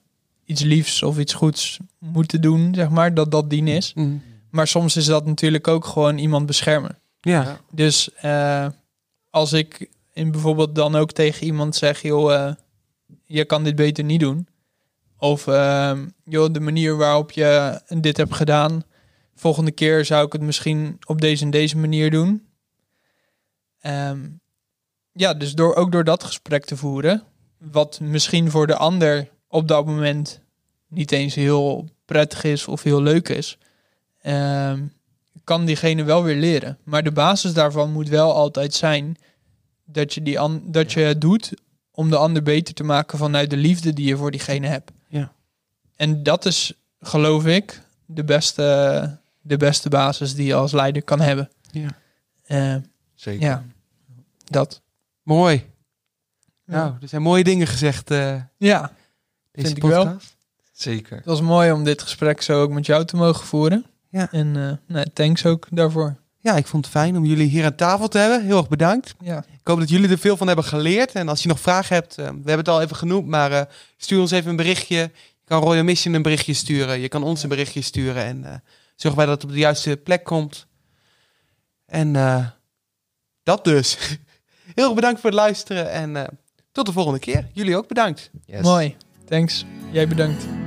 [0.45, 3.13] iets liefs of iets goeds moeten doen, zeg maar.
[3.13, 3.93] Dat dat dien is.
[3.93, 4.21] Mm.
[4.49, 6.97] Maar soms is dat natuurlijk ook gewoon iemand beschermen.
[7.25, 7.59] Ja.
[7.71, 8.67] Dus eh,
[9.29, 12.53] als ik in bijvoorbeeld dan ook tegen iemand zeg, joh, eh,
[13.25, 14.47] je kan dit beter niet doen.
[15.17, 18.83] Of ehm, joh, de manier waarop je dit hebt gedaan,
[19.35, 22.47] volgende keer zou ik het misschien op deze en deze manier doen.
[23.79, 24.27] Ehm,
[25.11, 27.23] ja, dus door, ook door dat gesprek te voeren,
[27.57, 30.41] wat misschien voor de ander op dat moment
[30.87, 33.57] niet eens heel prettig is of heel leuk is,
[34.21, 34.83] ehm,
[35.45, 36.77] kan diegene wel weer leren.
[36.83, 39.17] Maar de basis daarvan moet wel altijd zijn
[39.85, 41.53] dat je, die an- dat je het doet
[41.91, 44.91] om de ander beter te maken vanuit de liefde die je voor diegene hebt.
[45.07, 45.31] Ja.
[45.95, 51.19] En dat is, geloof ik, de beste, de beste basis die je als leider kan
[51.21, 51.49] hebben.
[51.71, 51.89] Ja.
[52.43, 52.75] Eh,
[53.15, 53.41] Zeker.
[53.47, 53.63] ja,
[54.45, 54.81] dat.
[55.23, 55.65] Mooi.
[56.65, 58.91] Nou, er zijn mooie dingen gezegd eh Ja,
[59.51, 60.03] deze Vind ik wel.
[60.05, 60.35] podcast.
[60.71, 61.15] Zeker.
[61.17, 63.85] het was mooi om dit gesprek zo ook met jou te mogen voeren.
[64.17, 64.31] Ja.
[64.31, 66.15] En eh, nou, thanks ook daarvoor.
[66.39, 68.45] Ja, ik vond het fijn om jullie hier aan tafel te hebben.
[68.45, 69.15] Heel erg bedankt.
[69.19, 71.11] Ja, Ik hoop dat jullie er veel van hebben geleerd.
[71.11, 73.61] En als je nog vragen hebt, eh, we hebben het al even genoemd, maar eh,
[73.97, 74.95] stuur ons even een berichtje.
[74.95, 75.11] Je
[75.45, 76.99] kan Royal Mission een berichtje sturen.
[76.99, 78.23] Je kan ons een berichtje sturen.
[78.23, 78.53] En eh,
[78.95, 80.67] zorgen wij dat het op de juiste plek komt.
[81.85, 82.45] En eh,
[83.43, 83.97] dat dus.
[84.75, 85.91] Heel erg bedankt voor het luisteren.
[85.91, 86.23] En eh,
[86.71, 87.47] tot de volgende keer.
[87.53, 88.29] Jullie ook bedankt.
[88.45, 88.61] Yes.
[88.61, 88.95] mooi.
[89.25, 89.65] Thanks.
[89.91, 90.64] Jij bedankt.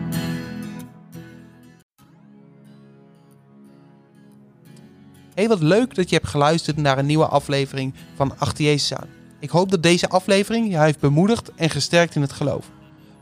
[5.39, 9.09] Hey, wat leuk dat je hebt geluisterd naar een nieuwe aflevering van Achter Jezus aan.
[9.41, 12.67] Ik hoop dat deze aflevering je heeft bemoedigd en gesterkt in het geloof.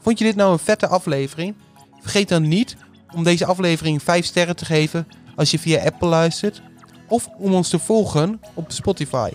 [0.00, 1.54] Vond je dit nou een vette aflevering?
[2.00, 2.76] Vergeet dan niet
[3.14, 6.62] om deze aflevering 5 sterren te geven als je via Apple luistert.
[7.08, 9.30] Of om ons te volgen op Spotify.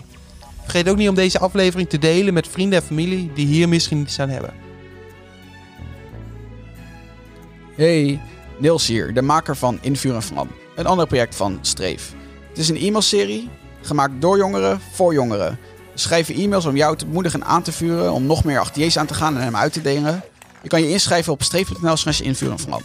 [0.60, 4.00] Vergeet ook niet om deze aflevering te delen met vrienden en familie die hier misschien
[4.00, 4.54] iets aan hebben.
[7.76, 8.20] Hey,
[8.58, 12.14] Niels hier, de maker van Invuur en Vlam, een ander project van Streef.
[12.52, 13.50] Het is een e-mailserie,
[13.82, 15.58] gemaakt door jongeren, voor jongeren.
[15.92, 18.98] We schrijven e-mails om jou te bemoedigen en aan te vuren om nog meer Jezus
[18.98, 20.22] aan te gaan en hem uit te delen.
[20.62, 22.82] Je kan je inschrijven op streef.nl slash invuur en vlam.